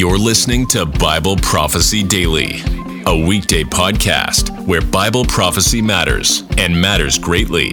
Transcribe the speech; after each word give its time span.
You're 0.00 0.16
listening 0.16 0.66
to 0.68 0.86
Bible 0.86 1.36
Prophecy 1.36 2.02
Daily, 2.02 2.62
a 3.04 3.14
weekday 3.14 3.64
podcast 3.64 4.48
where 4.66 4.80
Bible 4.80 5.26
prophecy 5.26 5.82
matters 5.82 6.42
and 6.56 6.74
matters 6.80 7.18
greatly. 7.18 7.72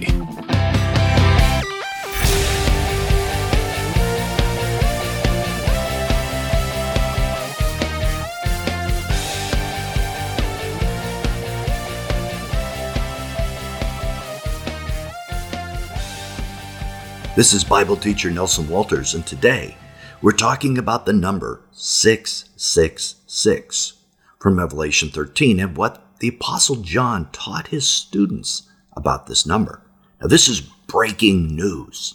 This 17.34 17.54
is 17.54 17.64
Bible 17.64 17.96
teacher 17.96 18.30
Nelson 18.30 18.68
Walters, 18.68 19.14
and 19.14 19.26
today 19.26 19.74
we're 20.20 20.32
talking 20.32 20.76
about 20.76 21.06
the 21.06 21.12
number 21.12 21.62
666 21.72 23.92
from 24.40 24.58
Revelation 24.58 25.10
13 25.10 25.60
and 25.60 25.76
what 25.76 26.04
the 26.18 26.26
Apostle 26.28 26.74
John 26.76 27.28
taught 27.30 27.68
his 27.68 27.88
students 27.88 28.68
about 28.96 29.28
this 29.28 29.46
number. 29.46 29.80
Now, 30.20 30.26
this 30.26 30.48
is 30.48 30.60
breaking 30.60 31.54
news. 31.54 32.14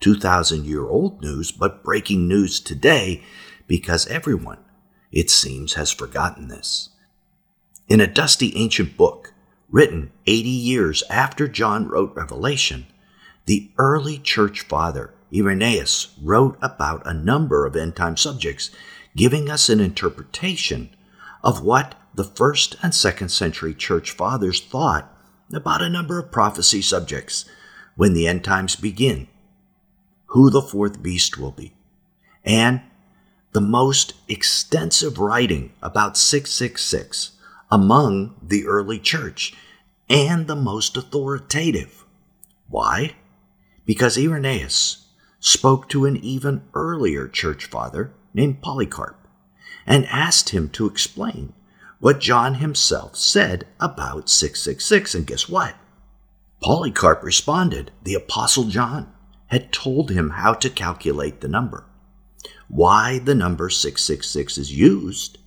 2,000 0.00 0.64
year 0.64 0.88
old 0.88 1.20
news, 1.20 1.52
but 1.52 1.84
breaking 1.84 2.26
news 2.26 2.58
today 2.58 3.22
because 3.68 4.08
everyone, 4.08 4.58
it 5.12 5.30
seems, 5.30 5.74
has 5.74 5.92
forgotten 5.92 6.48
this. 6.48 6.88
In 7.88 8.00
a 8.00 8.08
dusty 8.08 8.52
ancient 8.56 8.96
book 8.96 9.32
written 9.70 10.10
80 10.26 10.48
years 10.48 11.04
after 11.08 11.46
John 11.46 11.86
wrote 11.86 12.16
Revelation, 12.16 12.88
the 13.46 13.70
early 13.78 14.18
church 14.18 14.62
father, 14.62 15.14
Irenaeus, 15.34 16.16
wrote 16.22 16.58
about 16.60 17.06
a 17.06 17.14
number 17.14 17.66
of 17.66 17.76
end 17.76 17.96
time 17.96 18.16
subjects, 18.16 18.70
giving 19.16 19.50
us 19.50 19.68
an 19.68 19.80
interpretation 19.80 20.90
of 21.42 21.62
what 21.62 21.94
the 22.14 22.24
first 22.24 22.76
and 22.82 22.94
second 22.94 23.30
century 23.30 23.74
church 23.74 24.10
fathers 24.10 24.60
thought 24.60 25.12
about 25.52 25.82
a 25.82 25.88
number 25.88 26.18
of 26.18 26.32
prophecy 26.32 26.82
subjects 26.82 27.44
when 27.96 28.12
the 28.12 28.26
end 28.26 28.44
times 28.44 28.76
begin, 28.76 29.28
who 30.26 30.50
the 30.50 30.62
fourth 30.62 31.02
beast 31.02 31.38
will 31.38 31.52
be, 31.52 31.74
and 32.44 32.80
the 33.52 33.60
most 33.60 34.14
extensive 34.28 35.18
writing 35.18 35.72
about 35.82 36.16
666 36.16 37.32
among 37.70 38.34
the 38.42 38.66
early 38.66 38.98
church 38.98 39.54
and 40.08 40.46
the 40.46 40.56
most 40.56 40.96
authoritative. 40.96 42.04
Why? 42.68 43.14
because 43.90 44.16
Irenaeus 44.16 45.06
spoke 45.40 45.88
to 45.88 46.04
an 46.04 46.16
even 46.18 46.62
earlier 46.74 47.26
church 47.26 47.64
father 47.64 48.12
named 48.32 48.62
Polycarp 48.62 49.26
and 49.86 50.06
asked 50.06 50.50
him 50.50 50.68
to 50.70 50.86
explain 50.86 51.54
what 51.98 52.20
John 52.20 52.54
himself 52.54 53.16
said 53.16 53.66
about 53.80 54.28
666. 54.28 55.14
And 55.14 55.26
guess 55.26 55.48
what? 55.48 55.74
Polycarp 56.62 57.22
responded 57.22 57.90
the 58.02 58.14
Apostle 58.14 58.64
John 58.64 59.12
had 59.46 59.72
told 59.72 60.10
him 60.10 60.30
how 60.30 60.54
to 60.54 60.70
calculate 60.70 61.40
the 61.40 61.48
number, 61.48 61.84
why 62.68 63.18
the 63.18 63.34
number 63.34 63.68
666 63.68 64.58
is 64.58 64.72
used, 64.72 65.38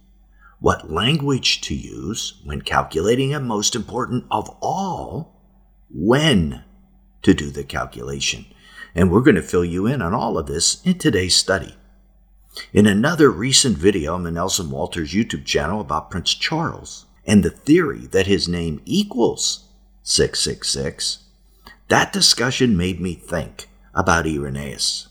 what 0.60 0.92
language 0.92 1.62
to 1.62 1.76
use 1.76 2.42
when 2.44 2.62
calculating, 2.62 3.34
and 3.34 3.46
most 3.46 3.76
important 3.76 4.26
of 4.32 4.50
all, 4.62 5.40
when 5.90 6.64
to 7.22 7.34
do 7.34 7.50
the 7.50 7.64
calculation. 7.64 8.46
And 8.96 9.12
we're 9.12 9.22
going 9.22 9.36
to 9.36 9.42
fill 9.42 9.66
you 9.66 9.88
in 9.88 10.02
on 10.02 10.14
all 10.14 10.38
of 10.38 10.48
this 10.48 10.82
in 10.84 10.98
today's 10.98 11.36
study. 11.36 11.76
In 12.72 12.86
another 12.86 13.32
recent 13.32 13.78
video 13.78 14.14
on 14.14 14.24
the 14.24 14.32
Nelson 14.32 14.70
Walters 14.70 15.12
YouTube 15.12 15.46
channel 15.46 15.82
about 15.82 16.12
Prince 16.12 16.34
Charles 16.36 17.06
and 17.26 17.44
the 17.44 17.50
theory 17.50 18.06
that 18.08 18.28
his 18.28 18.48
name 18.48 18.82
equals 18.86 19.66
666, 20.04 21.24
that 21.88 22.14
discussion 22.14 22.78
made 22.78 23.00
me 23.00 23.16
think 23.16 23.68
about 23.96 24.28
Irenaeus. 24.28 25.08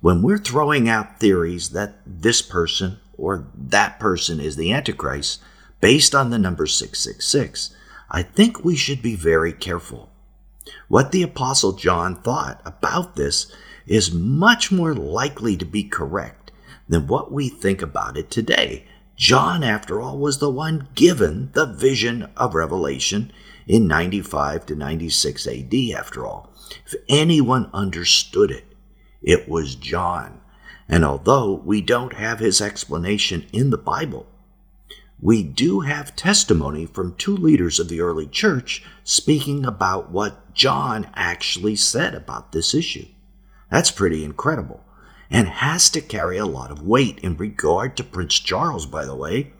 When 0.00 0.20
we're 0.20 0.38
throwing 0.38 0.88
out 0.88 1.18
theories 1.18 1.70
that 1.70 1.94
this 2.04 2.42
person 2.42 2.98
or 3.16 3.46
that 3.54 3.98
person 3.98 4.40
is 4.40 4.56
the 4.56 4.72
Antichrist 4.72 5.40
based 5.80 6.14
on 6.14 6.30
the 6.30 6.38
number 6.38 6.66
666, 6.66 7.74
I 8.10 8.22
think 8.22 8.62
we 8.62 8.76
should 8.76 9.00
be 9.00 9.16
very 9.16 9.52
careful 9.52 10.11
what 10.88 11.12
the 11.12 11.22
Apostle 11.22 11.72
John 11.72 12.16
thought 12.16 12.60
about 12.64 13.16
this 13.16 13.52
is 13.86 14.12
much 14.12 14.70
more 14.70 14.94
likely 14.94 15.56
to 15.56 15.64
be 15.64 15.84
correct 15.84 16.52
than 16.88 17.06
what 17.06 17.32
we 17.32 17.48
think 17.48 17.82
about 17.82 18.16
it 18.16 18.30
today. 18.30 18.84
John, 19.16 19.62
after 19.62 20.00
all, 20.00 20.18
was 20.18 20.38
the 20.38 20.50
one 20.50 20.88
given 20.94 21.50
the 21.52 21.66
vision 21.66 22.28
of 22.36 22.54
Revelation 22.54 23.32
in 23.66 23.86
95 23.86 24.66
to 24.66 24.74
96 24.74 25.46
AD, 25.46 25.74
after 25.96 26.26
all. 26.26 26.52
If 26.86 26.94
anyone 27.08 27.70
understood 27.72 28.50
it, 28.50 28.64
it 29.22 29.48
was 29.48 29.76
John. 29.76 30.40
And 30.88 31.04
although 31.04 31.54
we 31.64 31.80
don't 31.80 32.14
have 32.14 32.40
his 32.40 32.60
explanation 32.60 33.46
in 33.52 33.70
the 33.70 33.78
Bible, 33.78 34.26
we 35.22 35.44
do 35.44 35.80
have 35.80 36.16
testimony 36.16 36.84
from 36.84 37.14
two 37.14 37.36
leaders 37.36 37.78
of 37.78 37.88
the 37.88 38.00
early 38.00 38.26
church 38.26 38.84
speaking 39.04 39.64
about 39.64 40.10
what 40.10 40.52
John 40.52 41.08
actually 41.14 41.76
said 41.76 42.12
about 42.12 42.50
this 42.50 42.74
issue. 42.74 43.06
That's 43.70 43.92
pretty 43.92 44.24
incredible 44.24 44.84
and 45.30 45.48
has 45.48 45.88
to 45.90 46.00
carry 46.00 46.36
a 46.36 46.44
lot 46.44 46.72
of 46.72 46.86
weight 46.86 47.20
in 47.20 47.36
regard 47.36 47.96
to 47.96 48.04
Prince 48.04 48.38
Charles, 48.38 48.84
by 48.84 49.04
the 49.04 49.14
way. 49.14 49.52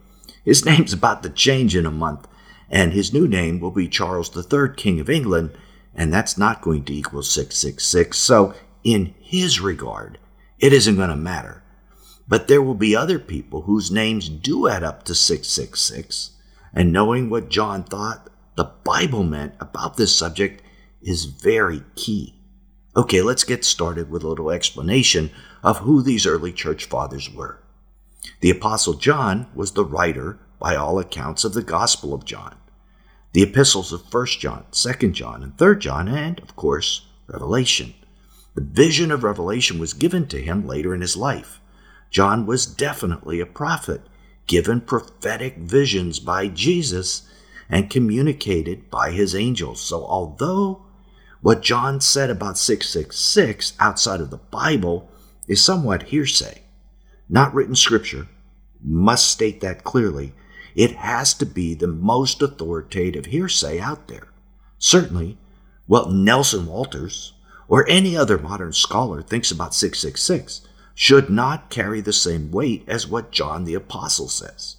His 0.44 0.64
name's 0.66 0.92
about 0.92 1.22
to 1.22 1.30
change 1.30 1.76
in 1.76 1.86
a 1.86 1.92
month, 1.92 2.26
and 2.68 2.92
his 2.92 3.14
new 3.14 3.28
name 3.28 3.60
will 3.60 3.70
be 3.70 3.88
Charles 3.88 4.36
III, 4.36 4.74
King 4.76 4.98
of 4.98 5.08
England, 5.08 5.56
and 5.94 6.12
that's 6.12 6.36
not 6.36 6.60
going 6.60 6.84
to 6.84 6.92
equal 6.94 7.22
666. 7.22 8.18
So, 8.18 8.52
in 8.82 9.14
his 9.20 9.60
regard, 9.60 10.18
it 10.58 10.72
isn't 10.72 10.96
going 10.96 11.10
to 11.10 11.16
matter. 11.16 11.61
But 12.32 12.48
there 12.48 12.62
will 12.62 12.72
be 12.72 12.96
other 12.96 13.18
people 13.18 13.60
whose 13.60 13.90
names 13.90 14.30
do 14.30 14.66
add 14.66 14.82
up 14.82 15.02
to 15.02 15.14
666. 15.14 16.30
And 16.72 16.90
knowing 16.90 17.28
what 17.28 17.50
John 17.50 17.84
thought 17.84 18.30
the 18.56 18.72
Bible 18.84 19.22
meant 19.22 19.52
about 19.60 19.98
this 19.98 20.16
subject 20.16 20.62
is 21.02 21.26
very 21.26 21.82
key. 21.94 22.40
Okay, 22.96 23.20
let's 23.20 23.44
get 23.44 23.66
started 23.66 24.10
with 24.10 24.24
a 24.24 24.28
little 24.28 24.50
explanation 24.50 25.30
of 25.62 25.80
who 25.80 26.00
these 26.00 26.24
early 26.24 26.54
church 26.54 26.86
fathers 26.86 27.30
were. 27.30 27.62
The 28.40 28.48
Apostle 28.48 28.94
John 28.94 29.48
was 29.54 29.72
the 29.72 29.84
writer, 29.84 30.38
by 30.58 30.74
all 30.74 30.98
accounts, 30.98 31.44
of 31.44 31.52
the 31.52 31.62
Gospel 31.62 32.14
of 32.14 32.24
John, 32.24 32.56
the 33.34 33.42
epistles 33.42 33.92
of 33.92 34.10
1 34.10 34.26
John, 34.38 34.64
2 34.72 35.10
John, 35.10 35.42
and 35.42 35.58
3 35.58 35.76
John, 35.76 36.08
and, 36.08 36.40
of 36.40 36.56
course, 36.56 37.04
Revelation. 37.26 37.92
The 38.54 38.62
vision 38.62 39.10
of 39.10 39.22
Revelation 39.22 39.78
was 39.78 39.92
given 39.92 40.26
to 40.28 40.40
him 40.40 40.66
later 40.66 40.94
in 40.94 41.02
his 41.02 41.14
life. 41.14 41.58
John 42.12 42.44
was 42.44 42.66
definitely 42.66 43.40
a 43.40 43.46
prophet, 43.46 44.02
given 44.46 44.82
prophetic 44.82 45.56
visions 45.56 46.20
by 46.20 46.46
Jesus 46.46 47.22
and 47.70 47.88
communicated 47.88 48.90
by 48.90 49.12
his 49.12 49.34
angels. 49.34 49.80
So, 49.80 50.04
although 50.04 50.84
what 51.40 51.62
John 51.62 52.02
said 52.02 52.28
about 52.28 52.58
666 52.58 53.72
outside 53.80 54.20
of 54.20 54.30
the 54.30 54.36
Bible 54.36 55.08
is 55.48 55.64
somewhat 55.64 56.04
hearsay, 56.04 56.60
not 57.30 57.54
written 57.54 57.74
scripture, 57.74 58.28
must 58.84 59.28
state 59.28 59.62
that 59.62 59.82
clearly, 59.82 60.34
it 60.74 60.92
has 60.96 61.32
to 61.34 61.46
be 61.46 61.74
the 61.74 61.86
most 61.86 62.42
authoritative 62.42 63.26
hearsay 63.26 63.80
out 63.80 64.08
there. 64.08 64.28
Certainly, 64.78 65.38
what 65.86 66.12
Nelson 66.12 66.66
Walters 66.66 67.32
or 67.68 67.88
any 67.88 68.16
other 68.16 68.36
modern 68.36 68.74
scholar 68.74 69.22
thinks 69.22 69.50
about 69.50 69.74
666 69.74 70.66
should 70.94 71.30
not 71.30 71.70
carry 71.70 72.00
the 72.00 72.12
same 72.12 72.50
weight 72.50 72.84
as 72.86 73.06
what 73.06 73.32
John 73.32 73.64
the 73.64 73.74
Apostle 73.74 74.28
says. 74.28 74.76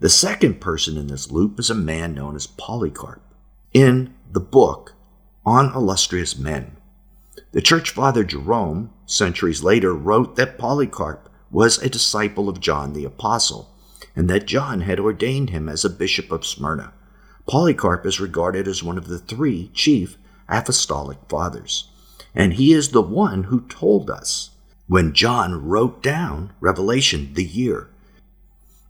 The 0.00 0.08
second 0.08 0.60
person 0.60 0.96
in 0.96 1.06
this 1.06 1.30
loop 1.30 1.58
is 1.58 1.70
a 1.70 1.74
man 1.74 2.14
known 2.14 2.36
as 2.36 2.46
Polycarp. 2.46 3.22
In 3.72 4.14
the 4.30 4.40
book 4.40 4.94
On 5.46 5.74
Illustrious 5.74 6.36
Men, 6.36 6.76
the 7.52 7.62
church 7.62 7.90
father 7.90 8.24
Jerome, 8.24 8.90
centuries 9.06 9.62
later, 9.62 9.94
wrote 9.94 10.36
that 10.36 10.58
Polycarp 10.58 11.30
was 11.50 11.78
a 11.78 11.88
disciple 11.88 12.48
of 12.48 12.60
John 12.60 12.92
the 12.92 13.04
Apostle 13.04 13.70
and 14.16 14.28
that 14.30 14.46
John 14.46 14.82
had 14.82 15.00
ordained 15.00 15.50
him 15.50 15.68
as 15.68 15.84
a 15.84 15.90
bishop 15.90 16.30
of 16.30 16.46
Smyrna. 16.46 16.92
Polycarp 17.46 18.06
is 18.06 18.20
regarded 18.20 18.66
as 18.68 18.82
one 18.82 18.98
of 18.98 19.08
the 19.08 19.18
three 19.18 19.70
chief 19.74 20.16
apostolic 20.48 21.18
fathers, 21.28 21.88
and 22.34 22.54
he 22.54 22.72
is 22.72 22.90
the 22.90 23.02
one 23.02 23.44
who 23.44 23.62
told 23.62 24.10
us 24.10 24.50
when 24.86 25.14
John 25.14 25.66
wrote 25.66 26.02
down 26.02 26.52
Revelation, 26.60 27.32
the 27.34 27.44
year, 27.44 27.88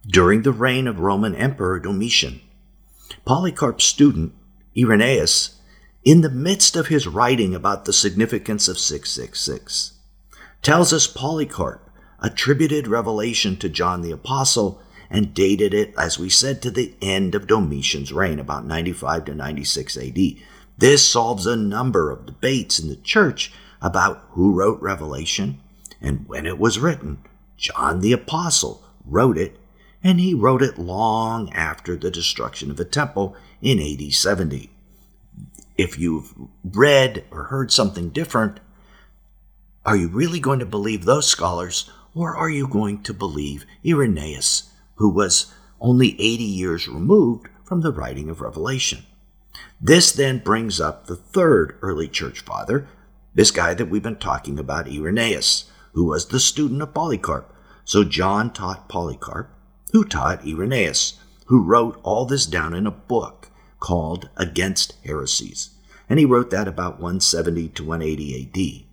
during 0.06 0.43
the 0.43 0.52
reign 0.52 0.87
of 0.87 1.00
Roman 1.00 1.35
Emperor 1.35 1.79
Domitian. 1.79 2.41
Polycarp's 3.25 3.85
student, 3.85 4.35
Irenaeus, 4.76 5.61
in 6.05 6.20
the 6.20 6.31
midst 6.31 6.76
of 6.76 6.88
his 6.88 7.06
writing 7.06 7.55
about 7.55 7.85
the 7.85 7.93
significance 7.93 8.69
of 8.69 8.79
666, 8.79 9.93
tells 10.62 10.93
us 10.93 11.06
Polycarp, 11.06 11.91
attributed 12.20 12.88
revelation 12.88 13.56
to 13.56 13.69
John 13.69 14.02
the 14.02 14.11
Apostle 14.11 14.81
and 15.11 15.35
dated 15.35 15.73
it, 15.73 15.94
as 15.96 16.19
we 16.19 16.29
said, 16.29 16.61
to 16.62 16.70
the 16.70 16.94
end 17.00 17.35
of 17.35 17.46
Domitian's 17.46 18.12
reign, 18.12 18.38
about 18.38 18.67
95 18.67 19.26
to 19.26 19.35
96 19.35 19.96
AD. 19.96 20.19
This 20.76 21.06
solves 21.06 21.46
a 21.46 21.56
number 21.56 22.11
of 22.11 22.26
debates 22.26 22.79
in 22.79 22.88
the 22.88 22.96
church 22.96 23.52
about 23.81 24.25
who 24.31 24.52
wrote 24.52 24.81
Revelation 24.81 25.61
and 26.00 26.29
when 26.29 26.46
it 26.46 26.58
was 26.58 26.79
written. 26.79 27.19
John 27.56 28.00
the 28.00 28.12
Apostle 28.12 28.85
wrote 29.05 29.38
it, 29.38 29.58
and 30.02 30.20
he 30.20 30.35
wrote 30.35 30.62
it 30.62 30.79
long 30.79 31.52
after 31.52 31.96
the 31.96 32.11
destruction 32.11 32.70
of 32.70 32.76
the 32.76 32.85
temple 32.85 33.37
in 33.62 33.81
AD 33.81 34.12
70. 34.12 34.70
If 35.76 35.99
you've 35.99 36.35
read 36.62 37.25
or 37.31 37.44
heard 37.44 37.73
something 37.73 38.11
different, 38.11 38.61
are 39.85 39.96
you 39.96 40.08
really 40.08 40.41
going 40.41 40.61
to 40.61 40.67
believe 40.67 41.05
those 41.05 41.26
scholars, 41.26 41.91
or 42.14 42.37
are 42.37 42.50
you 42.50 42.67
going 42.67 43.02
to 43.02 43.12
believe 43.12 43.67
Irenaeus, 43.85 44.70
who 44.96 45.08
was 45.08 45.52
only 45.81 46.12
80 46.12 46.44
years 46.44 46.88
removed 46.88 47.49
from 47.64 47.81
the 47.81 47.93
writing 47.93 48.31
of 48.31 48.41
Revelation? 48.41 49.05
This 49.81 50.12
then 50.12 50.38
brings 50.38 50.81
up 50.81 51.06
the 51.06 51.17
third 51.17 51.76
early 51.82 52.08
church 52.08 52.41
father, 52.41 52.88
this 53.35 53.50
guy 53.50 53.75
that 53.75 53.91
we've 53.91 54.02
been 54.02 54.17
talking 54.17 54.58
about, 54.58 54.88
Irenaeus, 54.88 55.70
who 55.94 56.05
was 56.05 56.26
the 56.26 56.41
student 56.41 56.82
of 56.82 56.93
Polycarp. 56.94 57.52
So 57.85 58.05
John 58.05 58.52
taught 58.52 58.88
Polycarp, 58.88 59.50
who 59.93 60.05
taught 60.05 60.46
Irenaeus, 60.46 61.19
who 61.46 61.62
wrote 61.62 61.99
all 62.02 62.25
this 62.25 62.46
down 62.46 62.75
in 62.75 62.87
a 62.87 62.91
book 62.91 63.49
called 63.81 64.29
Against 64.37 64.94
Heresies. 65.05 65.70
And 66.08 66.19
he 66.19 66.25
wrote 66.25 66.50
that 66.50 66.69
about 66.69 66.94
170 66.94 67.69
to 67.69 67.85
180 67.85 68.43
AD. 68.43 68.85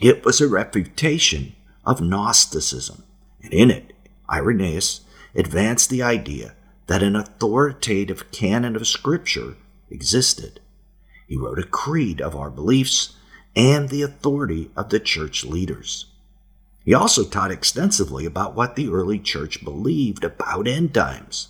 It 0.00 0.24
was 0.24 0.40
a 0.40 0.48
refutation 0.48 1.54
of 1.84 2.00
Gnosticism, 2.00 3.04
and 3.42 3.52
in 3.52 3.70
it, 3.70 3.92
Irenaeus 4.30 5.02
advanced 5.34 5.90
the 5.90 6.02
idea 6.02 6.54
that 6.86 7.02
an 7.02 7.16
authoritative 7.16 8.30
canon 8.32 8.76
of 8.76 8.86
Scripture 8.86 9.56
existed. 9.90 10.60
He 11.28 11.36
wrote 11.36 11.58
a 11.58 11.64
creed 11.64 12.20
of 12.20 12.34
our 12.34 12.50
beliefs 12.50 13.14
and 13.54 13.88
the 13.88 14.02
authority 14.02 14.70
of 14.76 14.88
the 14.88 15.00
church 15.00 15.44
leaders. 15.44 16.06
He 16.84 16.94
also 16.94 17.24
taught 17.24 17.50
extensively 17.50 18.24
about 18.24 18.54
what 18.54 18.76
the 18.76 18.88
early 18.88 19.18
church 19.18 19.64
believed 19.64 20.24
about 20.24 20.66
end 20.66 20.94
times. 20.94 21.48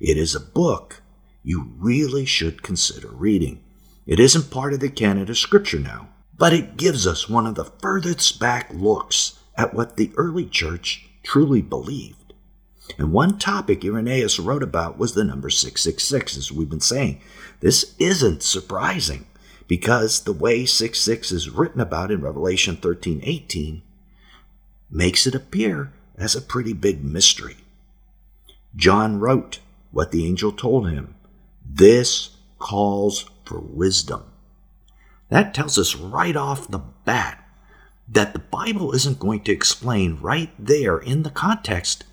It 0.00 0.16
is 0.16 0.34
a 0.34 0.40
book 0.40 1.02
you 1.42 1.72
really 1.78 2.24
should 2.24 2.62
consider 2.62 3.08
reading. 3.08 3.62
It 4.06 4.18
isn't 4.18 4.50
part 4.50 4.72
of 4.72 4.80
the 4.80 4.88
of 5.30 5.38
Scripture 5.38 5.78
now, 5.78 6.08
but 6.36 6.52
it 6.52 6.76
gives 6.76 7.06
us 7.06 7.28
one 7.28 7.46
of 7.46 7.54
the 7.54 7.64
furthest 7.64 8.40
back 8.40 8.68
looks 8.72 9.38
at 9.56 9.72
what 9.72 9.96
the 9.96 10.12
early 10.16 10.46
church 10.46 11.08
truly 11.22 11.62
believed. 11.62 12.34
And 12.98 13.12
one 13.12 13.38
topic 13.38 13.84
Irenaeus 13.84 14.38
wrote 14.38 14.62
about 14.62 14.98
was 14.98 15.14
the 15.14 15.24
number 15.24 15.50
666, 15.50 16.36
as 16.36 16.52
we've 16.52 16.68
been 16.68 16.80
saying. 16.80 17.20
This 17.60 17.94
isn't 17.98 18.42
surprising 18.42 19.26
because 19.66 20.20
the 20.20 20.32
way 20.32 20.66
66 20.66 21.32
is 21.32 21.50
written 21.50 21.80
about 21.80 22.10
in 22.10 22.20
Revelation 22.20 22.76
13 22.76 23.20
18 23.24 23.82
makes 24.90 25.26
it 25.26 25.34
appear 25.34 25.92
as 26.16 26.34
a 26.34 26.40
pretty 26.40 26.72
big 26.72 27.04
mystery. 27.04 27.56
John 28.74 29.18
wrote 29.18 29.60
what 29.90 30.10
the 30.10 30.26
angel 30.26 30.52
told 30.52 30.90
him. 30.90 31.14
This 31.64 32.30
calls 32.58 33.28
for 33.44 33.60
wisdom. 33.60 34.24
That 35.28 35.54
tells 35.54 35.78
us 35.78 35.96
right 35.96 36.36
off 36.36 36.68
the 36.68 36.78
bat 36.78 37.42
that 38.08 38.32
the 38.32 38.38
Bible 38.38 38.92
isn't 38.92 39.18
going 39.18 39.42
to 39.44 39.52
explain 39.52 40.18
right 40.20 40.50
there 40.58 40.98
in 40.98 41.22
the 41.22 41.30
context 41.30 42.04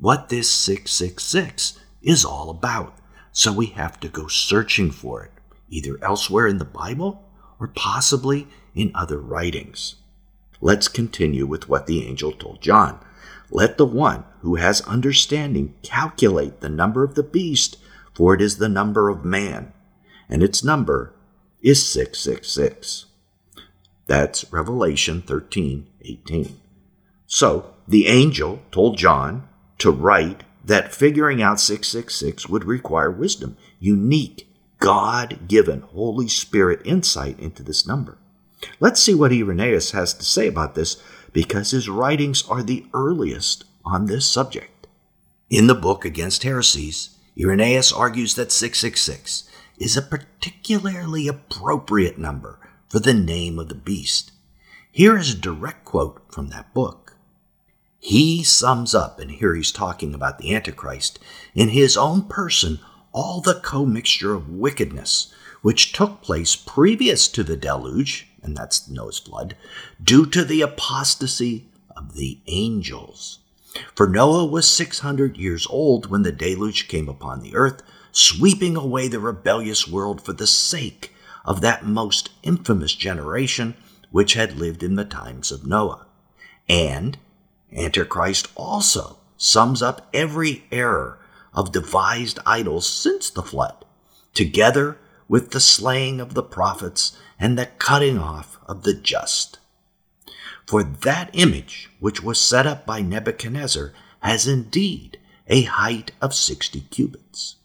what 0.00 0.28
this 0.28 0.50
666 0.50 1.78
is 2.02 2.24
all 2.24 2.50
about. 2.50 2.96
So 3.32 3.52
we 3.52 3.66
have 3.66 4.00
to 4.00 4.08
go 4.08 4.26
searching 4.26 4.90
for 4.90 5.24
it, 5.24 5.30
either 5.68 5.98
elsewhere 6.02 6.46
in 6.46 6.58
the 6.58 6.64
Bible 6.64 7.28
or 7.60 7.68
possibly 7.68 8.48
in 8.74 8.90
other 8.94 9.18
writings. 9.18 9.96
Let's 10.64 10.86
continue 10.86 11.44
with 11.44 11.68
what 11.68 11.88
the 11.88 12.06
angel 12.06 12.30
told 12.30 12.62
John. 12.62 13.00
Let 13.50 13.78
the 13.78 13.84
one 13.84 14.22
who 14.42 14.54
has 14.54 14.80
understanding 14.82 15.74
calculate 15.82 16.60
the 16.60 16.68
number 16.68 17.02
of 17.02 17.16
the 17.16 17.24
beast, 17.24 17.78
for 18.14 18.32
it 18.32 18.40
is 18.40 18.58
the 18.58 18.68
number 18.68 19.08
of 19.08 19.24
man, 19.24 19.72
and 20.28 20.40
its 20.40 20.62
number 20.62 21.16
is 21.62 21.84
666. 21.84 23.06
That's 24.06 24.52
Revelation 24.52 25.20
13 25.22 25.88
18. 26.00 26.60
So 27.26 27.74
the 27.88 28.06
angel 28.06 28.62
told 28.70 28.96
John 28.96 29.48
to 29.78 29.90
write 29.90 30.44
that 30.64 30.94
figuring 30.94 31.42
out 31.42 31.58
666 31.58 32.48
would 32.48 32.64
require 32.64 33.10
wisdom, 33.10 33.56
unique, 33.80 34.46
God 34.78 35.48
given, 35.48 35.80
Holy 35.80 36.28
Spirit 36.28 36.82
insight 36.84 37.40
into 37.40 37.64
this 37.64 37.84
number. 37.84 38.18
Let's 38.80 39.02
see 39.02 39.14
what 39.14 39.32
Irenaeus 39.32 39.92
has 39.92 40.14
to 40.14 40.24
say 40.24 40.46
about 40.46 40.74
this 40.74 41.02
because 41.32 41.70
his 41.70 41.88
writings 41.88 42.46
are 42.48 42.62
the 42.62 42.86
earliest 42.92 43.64
on 43.84 44.06
this 44.06 44.26
subject. 44.26 44.86
In 45.50 45.66
the 45.66 45.74
book 45.74 46.04
Against 46.04 46.42
Heresies, 46.42 47.10
Irenaeus 47.38 47.92
argues 47.92 48.34
that 48.34 48.52
666 48.52 49.48
is 49.78 49.96
a 49.96 50.02
particularly 50.02 51.28
appropriate 51.28 52.18
number 52.18 52.58
for 52.88 53.00
the 53.00 53.14
name 53.14 53.58
of 53.58 53.68
the 53.68 53.74
beast. 53.74 54.32
Here 54.90 55.16
is 55.16 55.34
a 55.34 55.38
direct 55.38 55.84
quote 55.84 56.22
from 56.30 56.48
that 56.48 56.74
book. 56.74 57.16
He 57.98 58.42
sums 58.42 58.94
up, 58.94 59.18
and 59.20 59.30
here 59.30 59.54
he's 59.54 59.72
talking 59.72 60.12
about 60.12 60.38
the 60.38 60.54
Antichrist, 60.54 61.18
in 61.54 61.70
his 61.70 61.96
own 61.96 62.22
person, 62.22 62.80
all 63.12 63.40
the 63.40 63.60
commixture 63.60 64.34
of 64.34 64.48
wickedness 64.48 65.32
which 65.62 65.92
took 65.92 66.20
place 66.20 66.54
previous 66.56 67.28
to 67.28 67.42
the 67.42 67.56
deluge, 67.56 68.28
and 68.42 68.56
that's 68.56 68.88
Noah's 68.88 69.18
flood, 69.18 69.56
due 70.02 70.26
to 70.26 70.44
the 70.44 70.62
apostasy 70.62 71.68
of 71.96 72.14
the 72.14 72.38
angels. 72.46 73.38
For 73.94 74.08
Noah 74.08 74.44
was 74.44 74.68
600 74.68 75.36
years 75.36 75.66
old 75.70 76.10
when 76.10 76.22
the 76.22 76.32
deluge 76.32 76.88
came 76.88 77.08
upon 77.08 77.40
the 77.40 77.54
earth, 77.54 77.82
sweeping 78.10 78.76
away 78.76 79.08
the 79.08 79.20
rebellious 79.20 79.88
world 79.88 80.20
for 80.20 80.32
the 80.32 80.46
sake 80.46 81.14
of 81.44 81.60
that 81.60 81.84
most 81.86 82.30
infamous 82.42 82.94
generation 82.94 83.74
which 84.10 84.34
had 84.34 84.58
lived 84.58 84.82
in 84.82 84.96
the 84.96 85.04
times 85.04 85.50
of 85.50 85.66
Noah. 85.66 86.06
And 86.68 87.18
Antichrist 87.72 88.48
also 88.54 89.18
sums 89.36 89.82
up 89.82 90.08
every 90.12 90.64
error 90.70 91.18
of 91.54 91.72
devised 91.72 92.38
idols 92.46 92.86
since 92.86 93.30
the 93.30 93.42
flood, 93.42 93.84
together 94.34 94.98
with 95.32 95.52
the 95.52 95.60
slaying 95.60 96.20
of 96.20 96.34
the 96.34 96.42
prophets 96.42 97.16
and 97.40 97.56
the 97.58 97.64
cutting 97.78 98.18
off 98.18 98.58
of 98.66 98.82
the 98.82 98.92
just. 98.92 99.58
For 100.66 100.84
that 100.84 101.30
image 101.32 101.90
which 102.00 102.22
was 102.22 102.38
set 102.38 102.66
up 102.66 102.84
by 102.84 103.00
Nebuchadnezzar 103.00 103.94
has 104.20 104.46
indeed 104.46 105.18
a 105.46 105.62
height 105.62 106.10
of 106.20 106.34
sixty 106.34 106.82
cubits, 106.82 107.56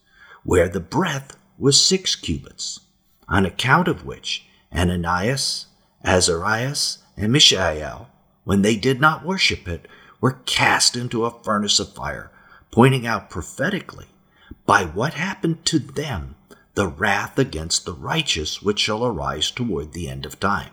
where 0.44 0.70
the 0.70 0.80
breadth 0.80 1.36
was 1.58 1.78
six 1.78 2.16
cubits, 2.16 2.80
on 3.28 3.44
account 3.44 3.86
of 3.86 4.06
which 4.06 4.46
Ananias, 4.74 5.66
Azarias, 6.02 7.00
and 7.18 7.30
Mishael, 7.30 8.08
when 8.44 8.62
they 8.62 8.76
did 8.76 8.98
not 8.98 9.26
worship 9.26 9.68
it, 9.68 9.86
were 10.22 10.40
cast 10.46 10.96
into 10.96 11.26
a 11.26 11.42
furnace 11.44 11.78
of 11.78 11.92
fire, 11.92 12.30
pointing 12.70 13.06
out 13.06 13.28
prophetically 13.28 14.06
by 14.64 14.86
what 14.86 15.12
happened 15.12 15.66
to 15.66 15.78
them 15.78 16.34
the 16.78 16.86
wrath 16.86 17.40
against 17.40 17.84
the 17.84 17.92
righteous 17.92 18.62
which 18.62 18.78
shall 18.78 19.04
arise 19.04 19.50
toward 19.50 19.92
the 19.92 20.08
end 20.08 20.24
of 20.24 20.38
time. 20.38 20.70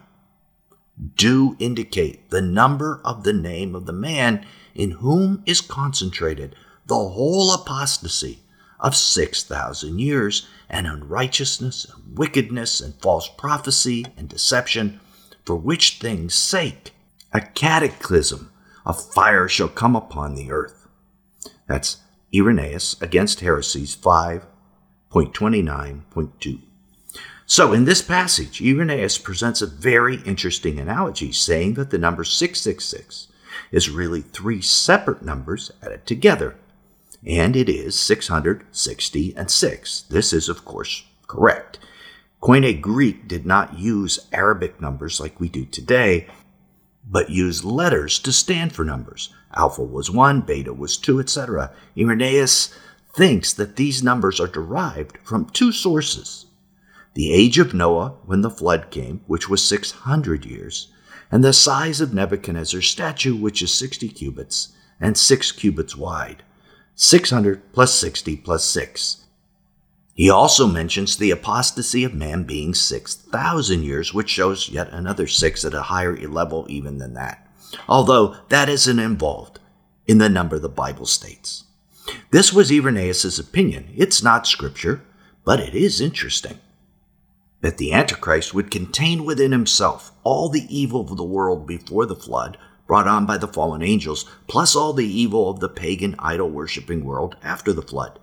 Do 1.15 1.55
indicate 1.57 2.29
the 2.29 2.43
number 2.43 3.01
of 3.03 3.23
the 3.23 3.33
name 3.33 3.73
of 3.73 3.87
the 3.87 3.91
man 3.91 4.45
in 4.75 4.91
whom 4.91 5.41
is 5.47 5.61
concentrated 5.61 6.55
the 6.85 6.93
whole 6.93 7.51
apostasy 7.51 8.43
of 8.79 8.95
6,000 8.95 9.97
years 9.97 10.47
and 10.69 10.85
unrighteousness 10.85 11.85
and 11.85 12.15
wickedness 12.15 12.81
and 12.81 12.93
false 13.01 13.27
prophecy 13.27 14.05
and 14.15 14.29
deception, 14.29 14.99
for 15.43 15.55
which 15.55 15.97
things' 15.97 16.35
sake 16.35 16.93
a 17.33 17.41
cataclysm 17.41 18.51
a 18.85 18.93
fire 18.93 19.47
shall 19.47 19.69
come 19.69 19.95
upon 19.95 20.35
the 20.35 20.51
earth. 20.51 20.87
That's 21.67 21.97
Irenaeus 22.31 23.01
against 23.01 23.39
heresies 23.39 23.95
5.29.2. 25.15 26.59
So, 27.45 27.71
in 27.71 27.85
this 27.85 28.01
passage, 28.01 28.61
Irenaeus 28.61 29.17
presents 29.17 29.61
a 29.61 29.67
very 29.67 30.17
interesting 30.23 30.77
analogy, 30.77 31.31
saying 31.31 31.75
that 31.75 31.89
the 31.89 31.97
number 31.97 32.25
666 32.25 33.27
is 33.71 33.89
really 33.89 34.21
three 34.21 34.61
separate 34.61 35.21
numbers 35.21 35.71
added 35.81 36.05
together, 36.05 36.55
and 37.25 37.55
it 37.55 37.69
is 37.69 37.97
660 37.97 39.37
and 39.37 39.49
6. 39.49 40.01
This 40.01 40.33
is, 40.33 40.49
of 40.49 40.65
course, 40.65 41.05
correct. 41.27 41.79
Koine 42.41 42.81
Greek 42.81 43.27
did 43.27 43.45
not 43.45 43.79
use 43.79 44.27
Arabic 44.33 44.81
numbers 44.81 45.21
like 45.21 45.39
we 45.39 45.47
do 45.47 45.65
today, 45.65 46.27
but 47.07 47.29
used 47.29 47.63
letters 47.63 48.19
to 48.19 48.33
stand 48.33 48.73
for 48.73 48.83
numbers. 48.83 49.33
Alpha 49.55 49.83
was 49.83 50.11
1, 50.11 50.41
beta 50.41 50.73
was 50.73 50.97
2, 50.97 51.21
etc. 51.21 51.71
Irenaeus 51.97 52.73
thinks 53.15 53.53
that 53.53 53.75
these 53.75 54.03
numbers 54.03 54.39
are 54.39 54.47
derived 54.47 55.17
from 55.23 55.45
two 55.45 55.71
sources 55.71 56.45
the 57.15 57.31
age 57.31 57.57
of 57.57 57.73
Noah 57.73 58.15
when 58.25 58.41
the 58.41 58.49
flood 58.49 58.91
came, 58.91 59.21
which 59.25 59.49
was 59.49 59.63
600 59.63 60.45
years, 60.45 60.91
and 61.31 61.43
the 61.43 61.53
size 61.53 62.01
of 62.01 62.13
Nebuchadnezzar's 62.13 62.89
statue, 62.89 63.37
which 63.37 63.61
is 63.61 63.73
60 63.73 64.09
cubits 64.09 64.73
and 64.99 65.17
6 65.17 65.53
cubits 65.53 65.95
wide. 65.95 66.43
600 66.95 67.71
plus 67.71 67.93
60 67.93 68.35
plus 68.37 68.65
6. 68.65 69.25
He 70.13 70.29
also 70.29 70.67
mentions 70.67 71.15
the 71.15 71.31
apostasy 71.31 72.03
of 72.03 72.13
man 72.13 72.43
being 72.43 72.73
6,000 72.73 73.83
years, 73.83 74.13
which 74.13 74.29
shows 74.29 74.69
yet 74.69 74.89
another 74.91 75.27
6 75.27 75.65
at 75.65 75.73
a 75.73 75.83
higher 75.83 76.17
level 76.27 76.65
even 76.69 76.97
than 76.97 77.13
that, 77.13 77.47
although 77.87 78.35
that 78.49 78.67
isn't 78.67 78.99
involved 78.99 79.59
in 80.05 80.17
the 80.17 80.29
number 80.29 80.59
the 80.59 80.69
Bible 80.69 81.05
states. 81.05 81.65
This 82.31 82.53
was 82.53 82.71
Irenaeus' 82.71 83.39
opinion. 83.39 83.89
It's 83.95 84.21
not 84.21 84.47
scripture, 84.47 85.01
but 85.43 85.59
it 85.59 85.73
is 85.73 86.01
interesting. 86.01 86.59
That 87.61 87.77
the 87.77 87.93
Antichrist 87.93 88.53
would 88.53 88.69
contain 88.69 89.25
within 89.25 89.51
himself 89.51 90.11
all 90.23 90.49
the 90.49 90.67
evil 90.69 91.01
of 91.01 91.17
the 91.17 91.23
world 91.23 91.65
before 91.65 92.05
the 92.05 92.15
flood, 92.15 92.57
brought 92.87 93.07
on 93.07 93.25
by 93.25 93.37
the 93.37 93.47
fallen 93.47 93.81
angels, 93.81 94.25
plus 94.47 94.75
all 94.75 94.93
the 94.93 95.07
evil 95.07 95.49
of 95.49 95.59
the 95.59 95.69
pagan 95.69 96.15
idol 96.19 96.49
worshipping 96.49 97.03
world 97.03 97.35
after 97.41 97.73
the 97.73 97.81
flood, 97.81 98.19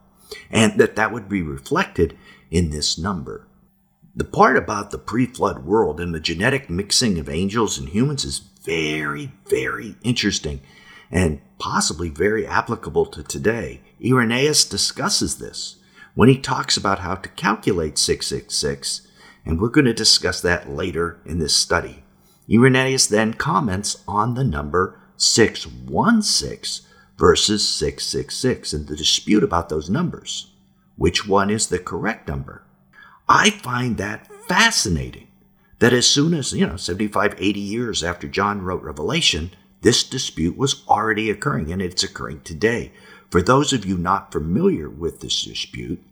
and 0.51 0.79
that 0.79 0.95
that 0.97 1.13
would 1.13 1.29
be 1.29 1.43
reflected 1.43 2.17
in 2.51 2.71
this 2.71 2.97
number. 2.97 3.47
The 4.15 4.25
part 4.25 4.57
about 4.57 4.91
the 4.91 4.99
pre 4.99 5.27
flood 5.27 5.65
world 5.65 5.99
and 5.99 6.15
the 6.15 6.21
genetic 6.21 6.69
mixing 6.69 7.19
of 7.19 7.29
angels 7.29 7.79
and 7.79 7.89
humans 7.89 8.25
is 8.25 8.39
very, 8.39 9.33
very 9.49 9.97
interesting 10.03 10.61
and 11.13 11.41
possibly 11.59 12.09
very 12.09 12.47
applicable 12.47 13.07
to 13.07 13.23
today. 13.23 13.83
Irenaeus 14.05 14.65
discusses 14.65 15.37
this 15.37 15.77
when 16.15 16.29
he 16.29 16.39
talks 16.39 16.77
about 16.77 17.01
how 17.01 17.15
to 17.17 17.29
calculate 17.31 17.99
666, 17.99 19.07
and 19.45 19.61
we're 19.61 19.69
going 19.69 19.85
to 19.85 19.95
discuss 19.95 20.41
that 20.41 20.71
later 20.71 21.21
in 21.25 21.39
this 21.39 21.55
study. 21.55 22.03
Irenaeus 22.51 23.07
then 23.07 23.35
comments 23.35 24.03
on 24.09 24.35
the 24.35 24.45
number 24.45 24.99
616 25.17 26.89
versus 27.19 27.69
666 27.69 28.73
and 28.73 28.89
the 28.89 28.97
dispute 28.97 29.45
about 29.45 29.69
those 29.69 29.89
numbers. 29.89 30.51
Which 30.97 31.27
one 31.27 31.51
is 31.51 31.69
the 31.69 31.79
correct 31.79 32.27
number? 32.29 32.65
I 33.29 33.51
find 33.51 33.97
that 33.99 34.29
fascinating 34.49 35.29
that 35.79 35.93
as 35.93 36.07
soon 36.07 36.35
as, 36.35 36.53
you 36.53 36.67
know, 36.67 36.77
75, 36.77 37.35
80 37.39 37.61
years 37.61 38.03
after 38.05 38.29
John 38.29 38.63
wrote 38.63 38.83
Revelation, 38.83 39.53
this 39.83 40.03
dispute 40.05 40.57
was 40.57 40.85
already 40.89 41.29
occurring 41.31 41.73
and 41.73 41.83
it's 41.83 42.03
occurring 42.03 42.41
today. 42.41 42.93
For 43.31 43.43
those 43.43 43.73
of 43.73 43.85
you 43.85 43.99
not 43.99 44.33
familiar 44.33 44.89
with 44.89 45.21
this 45.21 45.43
dispute, 45.43 46.03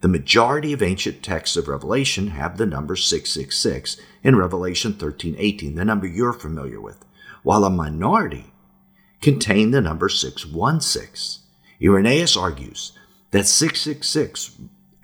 the 0.00 0.08
majority 0.08 0.72
of 0.72 0.82
ancient 0.82 1.22
texts 1.22 1.56
of 1.56 1.68
Revelation 1.68 2.28
have 2.28 2.56
the 2.56 2.66
number 2.66 2.96
666 2.96 3.98
in 4.22 4.36
Revelation 4.36 4.94
13:18, 4.94 5.74
the 5.74 5.84
number 5.84 6.06
you're 6.06 6.32
familiar 6.32 6.80
with, 6.80 7.04
while 7.42 7.64
a 7.64 7.70
minority 7.70 8.52
contain 9.20 9.70
the 9.70 9.82
number 9.82 10.08
616. 10.08 11.42
Irenaeus 11.82 12.36
argues 12.36 12.92
that 13.30 13.46
666 13.46 14.52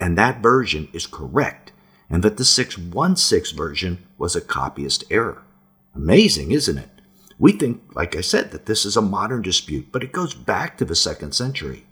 and 0.01 0.17
that 0.17 0.43
version 0.43 0.89
is 0.93 1.07
correct 1.07 1.73
and 2.09 2.23
that 2.23 2.37
the 2.37 2.45
616 2.45 3.57
version 3.57 4.07
was 4.17 4.35
a 4.35 4.41
copyist 4.41 5.05
error. 5.11 5.43
Amazing, 5.95 6.53
isn't 6.53 6.79
it? 6.79 6.96
We 7.39 7.53
think, 7.53 7.83
like 7.95 8.17
I 8.17 8.23
said, 8.23 8.51
that 8.53 8.67
this 8.67 8.85
is 8.85 8.97
a 8.97 9.03
modern 9.03 9.43
dispute, 9.43 9.89
but 9.93 10.03
it 10.03 10.13
goes 10.13 10.35
back 10.35 10.79
to 10.79 10.85
the 10.85 10.97
second 10.97 11.33
century. 11.33 11.87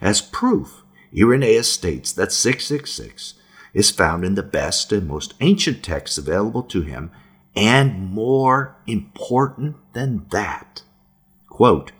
As 0.00 0.20
proof, 0.20 0.82
Irenaeus 1.16 1.70
states 1.70 2.12
that 2.12 2.32
666 2.32 3.34
is 3.72 3.90
found 3.90 4.24
in 4.24 4.34
the 4.34 4.42
best 4.42 4.92
and 4.92 5.06
most 5.06 5.34
ancient 5.40 5.82
texts 5.82 6.18
available 6.18 6.62
to 6.64 6.82
him, 6.82 7.10
and 7.54 8.10
more 8.12 8.76
important 8.86 9.76
than 9.92 10.26
that, 10.30 10.82
quote, 11.48 11.92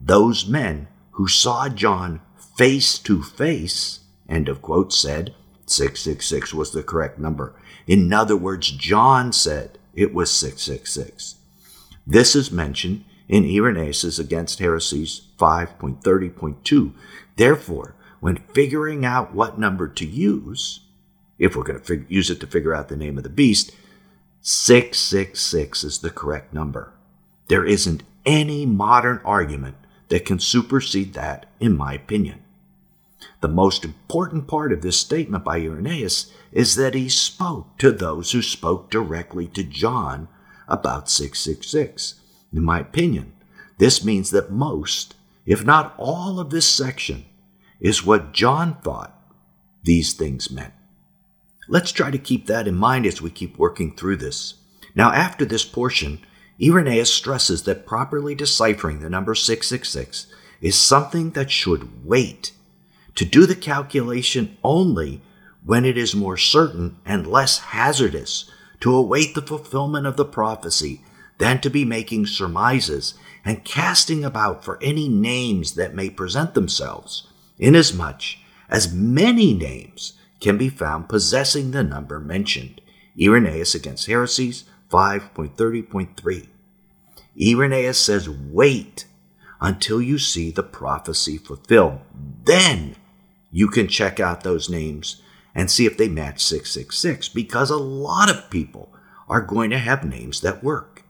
those 0.00 0.46
men 0.46 0.88
who 1.12 1.26
saw 1.26 1.68
John 1.68 2.20
face 2.56 2.98
to 3.00 3.22
face, 3.22 4.00
end 4.28 4.48
of 4.48 4.62
quote, 4.62 4.92
said 4.92 5.34
666 5.66 6.54
was 6.54 6.72
the 6.72 6.82
correct 6.82 7.18
number. 7.18 7.54
In 7.86 8.12
other 8.12 8.36
words, 8.36 8.70
John 8.70 9.32
said 9.32 9.78
it 9.94 10.12
was 10.14 10.30
666. 10.30 11.35
This 12.06 12.36
is 12.36 12.52
mentioned 12.52 13.04
in 13.28 13.44
Irenaeus' 13.44 14.18
Against 14.18 14.60
Heresies 14.60 15.22
5.30.2. 15.38 16.92
Therefore, 17.34 17.96
when 18.20 18.36
figuring 18.54 19.04
out 19.04 19.34
what 19.34 19.58
number 19.58 19.88
to 19.88 20.06
use, 20.06 20.80
if 21.38 21.56
we're 21.56 21.64
going 21.64 21.80
to 21.80 21.84
fig- 21.84 22.06
use 22.08 22.30
it 22.30 22.40
to 22.40 22.46
figure 22.46 22.74
out 22.74 22.88
the 22.88 22.96
name 22.96 23.18
of 23.18 23.24
the 23.24 23.28
beast, 23.28 23.72
666 24.40 25.82
is 25.82 25.98
the 25.98 26.10
correct 26.10 26.54
number. 26.54 26.92
There 27.48 27.64
isn't 27.64 28.04
any 28.24 28.64
modern 28.64 29.20
argument 29.24 29.76
that 30.08 30.24
can 30.24 30.38
supersede 30.38 31.14
that, 31.14 31.46
in 31.58 31.76
my 31.76 31.94
opinion. 31.94 32.42
The 33.40 33.48
most 33.48 33.84
important 33.84 34.46
part 34.46 34.72
of 34.72 34.82
this 34.82 34.98
statement 34.98 35.44
by 35.44 35.58
Irenaeus 35.58 36.32
is 36.52 36.76
that 36.76 36.94
he 36.94 37.08
spoke 37.08 37.76
to 37.78 37.90
those 37.90 38.32
who 38.32 38.42
spoke 38.42 38.90
directly 38.90 39.48
to 39.48 39.64
John 39.64 40.28
about 40.68 41.08
666. 41.08 42.20
In 42.52 42.64
my 42.64 42.80
opinion, 42.80 43.32
this 43.78 44.04
means 44.04 44.30
that 44.30 44.50
most, 44.50 45.14
if 45.44 45.64
not 45.64 45.94
all 45.98 46.40
of 46.40 46.50
this 46.50 46.66
section, 46.66 47.24
is 47.80 48.04
what 48.04 48.32
John 48.32 48.76
thought 48.82 49.12
these 49.82 50.12
things 50.12 50.50
meant. 50.50 50.72
Let's 51.68 51.92
try 51.92 52.10
to 52.10 52.18
keep 52.18 52.46
that 52.46 52.68
in 52.68 52.74
mind 52.74 53.06
as 53.06 53.20
we 53.20 53.30
keep 53.30 53.58
working 53.58 53.94
through 53.94 54.16
this. 54.16 54.54
Now, 54.94 55.12
after 55.12 55.44
this 55.44 55.64
portion, 55.64 56.20
Irenaeus 56.62 57.12
stresses 57.12 57.64
that 57.64 57.86
properly 57.86 58.34
deciphering 58.34 59.00
the 59.00 59.10
number 59.10 59.34
666 59.34 60.26
is 60.60 60.80
something 60.80 61.32
that 61.32 61.50
should 61.50 62.04
wait. 62.04 62.52
To 63.16 63.24
do 63.24 63.46
the 63.46 63.56
calculation 63.56 64.56
only 64.64 65.20
when 65.64 65.84
it 65.84 65.98
is 65.98 66.14
more 66.14 66.36
certain 66.36 66.96
and 67.04 67.26
less 67.26 67.58
hazardous 67.58 68.50
to 68.80 68.94
await 68.94 69.34
the 69.34 69.42
fulfillment 69.42 70.06
of 70.06 70.16
the 70.16 70.24
prophecy 70.24 71.02
than 71.38 71.60
to 71.60 71.70
be 71.70 71.84
making 71.84 72.26
surmises 72.26 73.14
and 73.44 73.64
casting 73.64 74.24
about 74.24 74.64
for 74.64 74.82
any 74.82 75.08
names 75.08 75.74
that 75.74 75.94
may 75.94 76.10
present 76.10 76.54
themselves, 76.54 77.28
inasmuch 77.58 78.22
as 78.68 78.92
many 78.92 79.54
names 79.54 80.14
can 80.40 80.58
be 80.58 80.68
found 80.68 81.08
possessing 81.08 81.70
the 81.70 81.82
number 81.82 82.18
mentioned. 82.18 82.80
Irenaeus 83.20 83.74
against 83.74 84.06
heresies 84.06 84.64
5.30.3. 84.90 86.46
Irenaeus 87.40 87.98
says, 87.98 88.28
wait 88.28 89.06
until 89.60 90.02
you 90.02 90.18
see 90.18 90.50
the 90.50 90.62
prophecy 90.62 91.38
fulfilled. 91.38 92.00
Then 92.44 92.96
you 93.50 93.68
can 93.68 93.88
check 93.88 94.20
out 94.20 94.42
those 94.42 94.68
names 94.68 95.22
and 95.56 95.70
see 95.70 95.86
if 95.86 95.96
they 95.96 96.06
match 96.06 96.44
666 96.44 97.30
because 97.30 97.70
a 97.70 97.78
lot 97.78 98.30
of 98.30 98.50
people 98.50 98.92
are 99.26 99.40
going 99.40 99.70
to 99.70 99.78
have 99.78 100.04
names 100.04 100.42
that 100.42 100.62
work. 100.62 101.02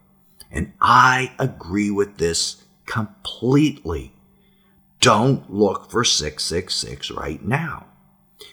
And 0.52 0.72
I 0.80 1.32
agree 1.36 1.90
with 1.90 2.18
this 2.18 2.62
completely. 2.86 4.12
Don't 5.00 5.52
look 5.52 5.90
for 5.90 6.04
666 6.04 7.10
right 7.10 7.44
now. 7.44 7.86